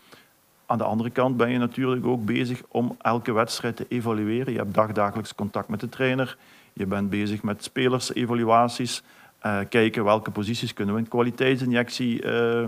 Aan 0.75 0.81
de 0.81 0.87
andere 0.87 1.11
kant 1.11 1.37
ben 1.37 1.51
je 1.51 1.59
natuurlijk 1.59 2.07
ook 2.07 2.25
bezig 2.25 2.63
om 2.69 2.97
elke 3.01 3.33
wedstrijd 3.33 3.77
te 3.77 3.87
evalueren. 3.89 4.53
Je 4.53 4.59
hebt 4.59 4.75
dagdagelijks 4.75 5.35
contact 5.35 5.69
met 5.69 5.81
de 5.81 5.89
trainer. 5.89 6.37
Je 6.73 6.87
bent 6.87 7.11
bezig 7.11 7.43
met 7.43 7.65
spelersevaluaties. 7.65 9.03
Uh, 9.47 9.59
kijken 9.69 10.05
welke 10.05 10.31
posities 10.31 10.75
kunnen 10.75 10.95
we 10.95 11.01
een 11.01 11.09
kwaliteitsinjectie 11.09 12.23
uh, 12.23 12.67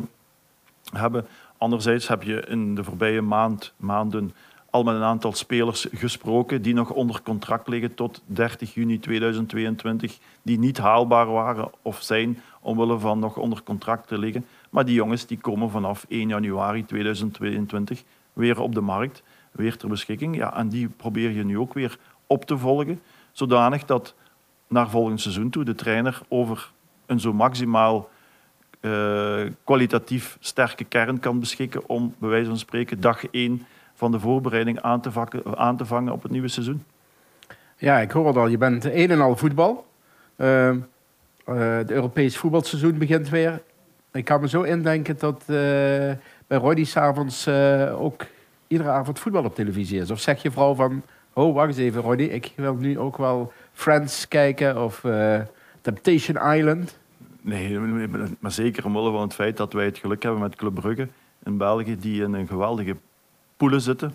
hebben. 0.93 1.27
Anderzijds 1.59 2.09
heb 2.09 2.23
je 2.23 2.41
in 2.49 2.75
de 2.75 2.85
voorbije 2.85 3.23
maand, 3.23 3.73
maanden 3.77 4.35
al 4.71 4.83
met 4.83 4.95
een 4.95 5.03
aantal 5.03 5.33
spelers 5.33 5.87
gesproken 5.93 6.63
die 6.63 6.75
nog 6.75 6.91
onder 6.91 7.23
contract 7.23 7.69
liggen 7.69 7.95
tot 7.95 8.23
30 8.27 8.75
juni 8.75 8.99
2022, 8.99 10.19
die 10.43 10.59
niet 10.59 10.79
haalbaar 10.79 11.27
waren 11.27 11.71
of 11.83 12.03
zijn 12.03 12.41
omwille 12.61 12.99
van 12.99 13.19
nog 13.19 13.37
onder 13.37 13.63
contract 13.63 14.09
te 14.09 14.19
liggen. 14.19 14.47
Maar 14.77 14.85
die 14.85 14.95
jongens 14.95 15.27
die 15.27 15.39
komen 15.39 15.71
vanaf 15.71 16.07
1 16.09 16.29
januari 16.29 16.85
2022 16.85 18.03
weer 18.33 18.61
op 18.61 18.75
de 18.75 18.81
markt, 18.81 19.23
weer 19.53 19.77
ter 19.77 19.89
beschikking. 19.89 20.37
Ja, 20.37 20.57
en 20.57 20.69
die 20.69 20.89
probeer 20.89 21.31
je 21.31 21.45
nu 21.45 21.59
ook 21.59 21.75
weer 21.75 21.99
op 22.27 22.45
te 22.45 22.59
volgen, 22.59 23.01
zodanig 23.33 23.85
dat 23.85 24.15
naar 24.67 24.91
volgend 24.91 25.21
seizoen 25.21 25.51
toe 25.51 25.65
de 25.65 25.75
trainer 25.75 26.21
over 26.29 26.73
een 27.07 27.21
zo 27.21 27.33
maximaal 27.33 28.11
uh, 28.81 29.41
kwalitatief 29.65 30.37
sterke 30.41 30.85
kern 30.85 31.19
kan 31.19 31.41
beschikken 31.41 31.89
om 31.89 32.15
bij 32.19 32.29
wijze 32.29 32.49
van 32.49 32.59
spreken 32.59 33.01
dag 33.01 33.27
1 33.27 33.67
van 33.95 34.11
de 34.11 34.21
voorbereiding 34.21 34.81
aan 34.81 35.01
te, 35.01 35.13
vakken, 35.13 35.59
aan 35.59 35.77
te 35.77 35.85
vangen 35.85 36.13
op 36.13 36.23
het 36.23 36.33
nieuwe 36.33 36.49
seizoen. 36.49 36.85
Ja, 37.77 37.99
ik 37.99 38.11
hoor 38.11 38.27
het 38.27 38.37
al. 38.37 38.47
Je 38.47 38.59
bent 38.59 38.85
een 38.85 39.11
en 39.11 39.21
al 39.21 39.37
voetbal. 39.37 39.87
Uh, 40.37 40.71
uh, 40.71 40.81
het 41.77 41.91
Europees 41.91 42.37
voetbalseizoen 42.37 42.99
begint 42.99 43.29
weer. 43.29 43.63
Ik 44.17 44.25
kan 44.25 44.41
me 44.41 44.49
zo 44.49 44.63
indenken 44.63 45.19
dat 45.19 45.41
uh, 45.41 45.47
bij 46.47 46.59
Roddy 46.59 46.85
s'avonds 46.85 47.47
uh, 47.47 48.03
ook 48.03 48.27
iedere 48.67 48.91
avond 48.91 49.19
voetbal 49.19 49.45
op 49.45 49.55
televisie 49.55 50.01
is. 50.01 50.11
Of 50.11 50.21
zeg 50.21 50.43
je 50.43 50.51
vrouw 50.51 50.75
van, 50.75 51.03
oh 51.33 51.55
wacht 51.55 51.69
eens 51.69 51.77
even 51.77 52.03
Roddy, 52.03 52.23
ik 52.23 52.53
wil 52.57 52.75
nu 52.75 52.99
ook 52.99 53.17
wel 53.17 53.53
Friends 53.73 54.29
kijken 54.29 54.83
of 54.85 55.05
uh, 55.05 55.41
Temptation 55.81 56.57
Island. 56.57 56.99
Nee, 57.41 57.79
maar 58.39 58.51
zeker 58.51 58.85
omwille 58.85 59.11
van 59.11 59.21
het 59.21 59.35
feit 59.35 59.57
dat 59.57 59.73
wij 59.73 59.85
het 59.85 59.99
geluk 59.99 60.23
hebben 60.23 60.41
met 60.41 60.57
Club 60.57 60.75
Brugge 60.75 61.09
in 61.45 61.57
België, 61.57 61.97
die 61.99 62.23
in 62.23 62.33
een 62.33 62.47
geweldige 62.47 62.97
poelen 63.57 63.81
zitten. 63.81 64.15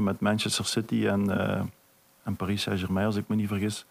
met 0.00 0.20
Manchester 0.20 0.64
City 0.64 1.06
en, 1.06 1.30
en 2.22 2.36
Paris 2.36 2.62
Saint-Germain, 2.62 3.06
als 3.06 3.16
ik 3.16 3.24
me 3.26 3.36
niet 3.36 3.48
vergis. 3.48 3.84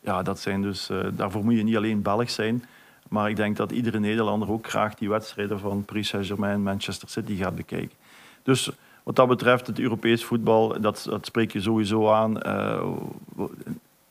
Ja, 0.00 0.22
dat 0.22 0.38
zijn 0.38 0.62
dus, 0.62 0.90
daarvoor 1.12 1.44
moet 1.44 1.56
je 1.56 1.62
niet 1.62 1.76
alleen 1.76 2.02
Belg 2.02 2.30
zijn. 2.30 2.64
Maar 3.10 3.30
ik 3.30 3.36
denk 3.36 3.56
dat 3.56 3.72
iedere 3.72 3.98
Nederlander 3.98 4.50
ook 4.50 4.68
graag 4.68 4.94
die 4.94 5.08
wedstrijden 5.08 5.58
van 5.58 5.84
Paris 5.84 6.08
Saint-Germain 6.08 6.54
en 6.54 6.62
Manchester 6.62 7.08
City 7.08 7.36
gaat 7.36 7.54
bekijken. 7.54 7.96
Dus 8.42 8.70
wat 9.02 9.16
dat 9.16 9.28
betreft, 9.28 9.66
het 9.66 9.78
Europees 9.78 10.24
voetbal, 10.24 10.80
dat, 10.80 11.06
dat 11.08 11.26
spreek 11.26 11.52
je 11.52 11.60
sowieso 11.60 12.10
aan. 12.10 12.46
Uh, 12.46 12.82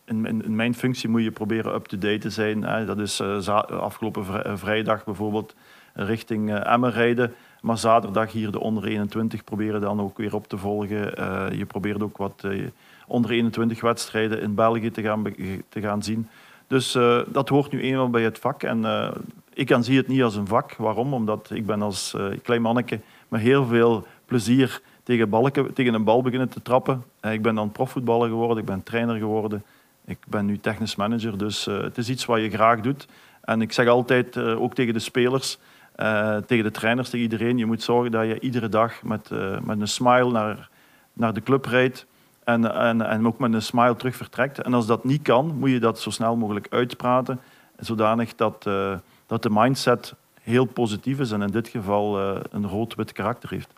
in, 0.05 0.25
in, 0.25 0.55
mijn 0.55 0.75
functie 0.75 1.09
moet 1.09 1.23
je 1.23 1.31
proberen 1.31 1.73
up-to-date 1.73 2.17
te 2.17 2.29
zijn. 2.29 2.63
Hè. 2.63 2.85
Dat 2.85 2.99
is 2.99 3.21
afgelopen 3.21 4.57
vrijdag 4.57 5.03
bijvoorbeeld 5.03 5.55
richting 5.93 6.53
Emmen 6.63 6.91
rijden. 6.91 7.33
Maar 7.61 7.77
zaterdag 7.77 8.31
hier 8.31 8.51
de 8.51 8.59
onder 8.59 8.85
21 8.85 9.43
proberen 9.43 9.81
dan 9.81 10.01
ook 10.01 10.17
weer 10.17 10.35
op 10.35 10.47
te 10.47 10.57
volgen. 10.57 11.19
Uh, 11.19 11.45
je 11.51 11.65
probeert 11.65 12.03
ook 12.03 12.17
wat 12.17 12.41
uh, 12.45 12.67
onder 13.07 13.31
21 13.31 13.81
wedstrijden 13.81 14.41
in 14.41 14.55
België 14.55 14.91
te 14.91 15.01
gaan, 15.01 15.23
te 15.69 15.81
gaan 15.81 16.03
zien. 16.03 16.27
Dus 16.69 16.95
uh, 16.95 17.19
dat 17.27 17.49
hoort 17.49 17.71
nu 17.71 17.81
eenmaal 17.81 18.09
bij 18.09 18.23
het 18.23 18.39
vak. 18.39 18.63
En 18.63 19.13
ik 19.53 19.77
zie 19.79 19.97
het 19.97 20.07
niet 20.07 20.23
als 20.23 20.35
een 20.35 20.47
vak. 20.47 20.75
Waarom? 20.75 21.13
Omdat 21.13 21.49
ik 21.53 21.65
ben 21.65 21.81
als 21.81 22.15
klein 22.43 22.61
manneke 22.61 22.99
met 23.27 23.41
heel 23.41 23.65
veel 23.65 24.07
plezier 24.25 24.81
tegen, 25.03 25.29
balken, 25.29 25.73
tegen 25.73 25.93
een 25.93 26.03
bal 26.03 26.21
beginnen 26.21 26.49
te 26.49 26.61
trappen. 26.61 27.03
ik 27.21 27.41
ben 27.41 27.55
dan 27.55 27.71
profvoetballer 27.71 28.29
geworden, 28.29 28.57
ik 28.57 28.65
ben 28.65 28.83
trainer 28.83 29.17
geworden. 29.17 29.63
Ik 30.05 30.17
ben 30.27 30.45
nu 30.45 30.59
technisch 30.59 30.95
manager, 30.95 31.37
dus 31.37 31.65
het 31.65 31.97
is 31.97 32.09
iets 32.09 32.25
wat 32.25 32.41
je 32.41 32.49
graag 32.49 32.81
doet. 32.81 33.07
En 33.41 33.61
ik 33.61 33.71
zeg 33.71 33.87
altijd, 33.87 34.37
ook 34.37 34.73
tegen 34.73 34.93
de 34.93 34.99
spelers, 34.99 35.57
uh, 35.99 36.37
tegen 36.37 36.63
de 36.63 36.71
trainers, 36.71 37.09
tegen 37.09 37.23
iedereen. 37.23 37.57
Je 37.57 37.65
moet 37.65 37.83
zorgen 37.83 38.11
dat 38.11 38.25
je 38.25 38.39
iedere 38.39 38.69
dag 38.69 39.03
met, 39.03 39.29
uh, 39.33 39.59
met 39.59 39.81
een 39.81 39.87
smile 39.87 40.31
naar, 40.31 40.69
naar 41.13 41.33
de 41.33 41.43
club 41.43 41.65
rijdt. 41.65 42.05
En, 42.43 42.73
en, 42.73 43.01
en 43.01 43.27
ook 43.27 43.39
met 43.39 43.53
een 43.53 43.61
smile 43.61 43.95
terug 43.95 44.15
vertrekt. 44.15 44.61
En 44.61 44.73
als 44.73 44.85
dat 44.85 45.03
niet 45.03 45.21
kan, 45.21 45.55
moet 45.55 45.69
je 45.69 45.79
dat 45.79 45.99
zo 45.99 46.09
snel 46.09 46.35
mogelijk 46.35 46.67
uitpraten. 46.69 47.39
Zodanig 47.77 48.35
dat, 48.35 48.65
uh, 48.67 48.93
dat 49.27 49.43
de 49.43 49.49
mindset 49.51 50.13
heel 50.41 50.65
positief 50.65 51.19
is 51.19 51.31
en 51.31 51.41
in 51.41 51.51
dit 51.51 51.67
geval 51.67 52.19
een 52.51 52.67
rood-wit 52.67 53.11
karakter 53.11 53.49
heeft. 53.49 53.69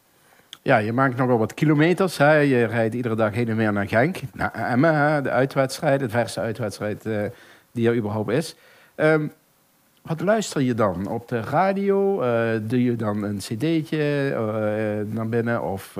Ja, 0.61 0.77
je 0.77 0.93
maakt 0.93 1.17
nogal 1.17 1.37
wat 1.37 1.53
kilometers. 1.53 2.17
Hè. 2.17 2.33
Je 2.33 2.65
rijdt 2.65 2.93
iedere 2.93 3.15
dag 3.15 3.33
heen 3.33 3.49
en 3.49 3.55
weer 3.55 3.73
naar 3.73 3.87
Genk. 3.87 4.19
Naar 4.33 4.53
Emmen, 4.53 5.23
de 5.23 5.29
uitwedstrijd, 5.29 5.99
de 5.99 6.09
verse 6.09 6.39
uitwedstrijd 6.39 7.07
die 7.71 7.87
er 7.87 7.95
überhaupt 7.95 8.31
is. 8.31 8.55
Um, 8.95 9.31
wat 10.01 10.21
luister 10.21 10.61
je 10.61 10.73
dan? 10.73 11.07
Op 11.07 11.27
de 11.27 11.39
radio? 11.39 12.23
Uh, 12.23 12.59
doe 12.61 12.83
je 12.83 12.95
dan 12.95 13.23
een 13.23 13.37
cd'tje 13.37 15.05
naar 15.09 15.29
binnen? 15.29 15.63
Of. 15.63 15.97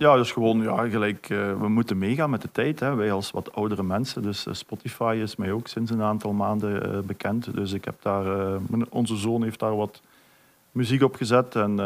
Ja, 0.00 0.16
dus 0.16 0.32
gewoon 0.32 0.62
ja, 0.62 0.88
gelijk, 0.88 1.26
we 1.28 1.68
moeten 1.68 1.98
meegaan 1.98 2.30
met 2.30 2.42
de 2.42 2.48
tijd. 2.52 2.80
Hè. 2.80 2.94
Wij 2.94 3.12
als 3.12 3.30
wat 3.30 3.54
oudere 3.54 3.82
mensen. 3.82 4.22
Dus 4.22 4.46
Spotify 4.50 5.18
is 5.22 5.36
mij 5.36 5.52
ook 5.52 5.68
sinds 5.68 5.90
een 5.90 6.02
aantal 6.02 6.32
maanden 6.32 7.06
bekend. 7.06 7.54
Dus 7.54 7.72
ik 7.72 7.84
heb 7.84 8.02
daar, 8.02 8.58
onze 8.88 9.16
zoon 9.16 9.42
heeft 9.42 9.58
daar 9.58 9.76
wat 9.76 10.00
muziek 10.72 11.02
op 11.02 11.14
gezet. 11.14 11.54
En 11.54 11.80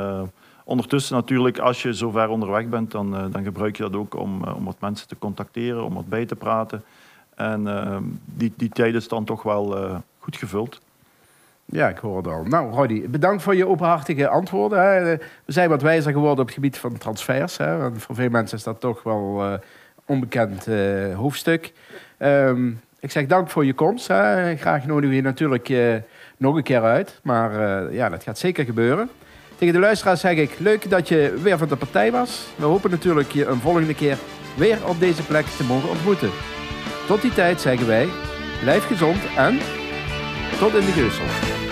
ondertussen 0.65 1.17
natuurlijk, 1.17 1.59
als 1.59 1.83
je 1.83 1.95
zo 1.95 2.11
ver 2.11 2.29
onderweg 2.29 2.69
bent, 2.69 2.91
dan, 2.91 3.11
dan 3.11 3.43
gebruik 3.43 3.77
je 3.77 3.83
dat 3.83 3.95
ook 3.95 4.15
om, 4.15 4.45
om 4.45 4.65
wat 4.65 4.81
mensen 4.81 5.09
te 5.09 5.19
contacteren, 5.19 5.85
om 5.85 5.95
wat 5.95 6.09
bij 6.09 6.27
te 6.27 6.37
praten. 6.37 6.83
En 7.35 7.65
die, 8.25 8.53
die 8.57 8.69
tijd 8.69 8.95
is 8.95 9.09
dan 9.09 9.25
toch 9.25 9.43
wel 9.43 9.77
goed 10.19 10.37
gevuld. 10.37 10.81
Ja, 11.65 11.89
ik 11.89 11.99
hoor 11.99 12.17
het 12.17 12.27
al. 12.27 12.43
Nou, 12.43 12.73
Roddy, 12.73 13.09
bedankt 13.09 13.43
voor 13.43 13.57
je 13.57 13.67
openhartige 13.67 14.29
antwoorden. 14.29 14.83
Hè. 14.83 15.17
We 15.45 15.53
zijn 15.53 15.69
wat 15.69 15.83
wijzer 15.83 16.13
geworden 16.13 16.39
op 16.39 16.47
het 16.47 16.55
gebied 16.55 16.79
van 16.79 16.99
transfers. 16.99 17.57
Hè. 17.57 17.77
Want 17.77 18.03
voor 18.03 18.15
veel 18.15 18.31
mensen 18.31 18.59
is 18.59 18.65
dat 18.65 18.81
toch 18.81 19.03
wel 19.03 19.45
uh, 19.45 19.53
onbekend 20.07 20.69
uh, 20.69 21.15
hoofdstuk. 21.17 21.73
Um, 22.19 22.81
ik 23.01 23.11
zeg 23.11 23.27
dank 23.27 23.51
voor 23.51 23.65
je 23.65 23.75
komst. 23.75 24.09
Hè. 24.09 24.57
Graag 24.57 24.87
nodigen 24.87 25.09
we 25.09 25.17
je 25.17 25.23
natuurlijk 25.23 25.73
nog 26.37 26.57
een 26.57 26.63
keer 26.63 26.83
uit. 26.83 27.21
Maar 27.23 27.53
ja, 27.93 28.09
dat 28.09 28.23
gaat 28.23 28.39
zeker 28.39 28.65
gebeuren. 28.65 29.11
Tegen 29.59 29.75
de 29.75 29.81
luisteraars 29.81 30.21
zeg 30.21 30.37
ik, 30.37 30.59
leuk 30.59 30.91
dat 30.91 31.09
je 31.09 31.39
weer 31.43 31.59
van 31.59 31.69
de 31.69 31.77
partij 31.77 32.13
was. 32.13 32.49
We 32.57 32.65
hopen 32.65 32.91
natuurlijk 32.91 33.33
je 33.33 33.47
een 33.47 33.61
volgende 33.61 33.95
keer 33.95 34.19
weer 34.57 34.79
op 34.89 35.01
deze 35.01 35.23
plek 35.23 35.47
te 35.47 35.65
mogen 35.65 35.89
ontmoeten. 35.89 36.31
Tot 37.07 37.23
die 37.23 37.35
tijd 37.35 37.61
zeggen 37.61 37.87
wij, 37.87 38.09
blijf 38.63 38.87
gezond 38.87 39.19
en 39.37 39.59
tot 40.59 40.75
in 40.75 40.87
de 40.87 40.93
Geusel. 40.93 41.64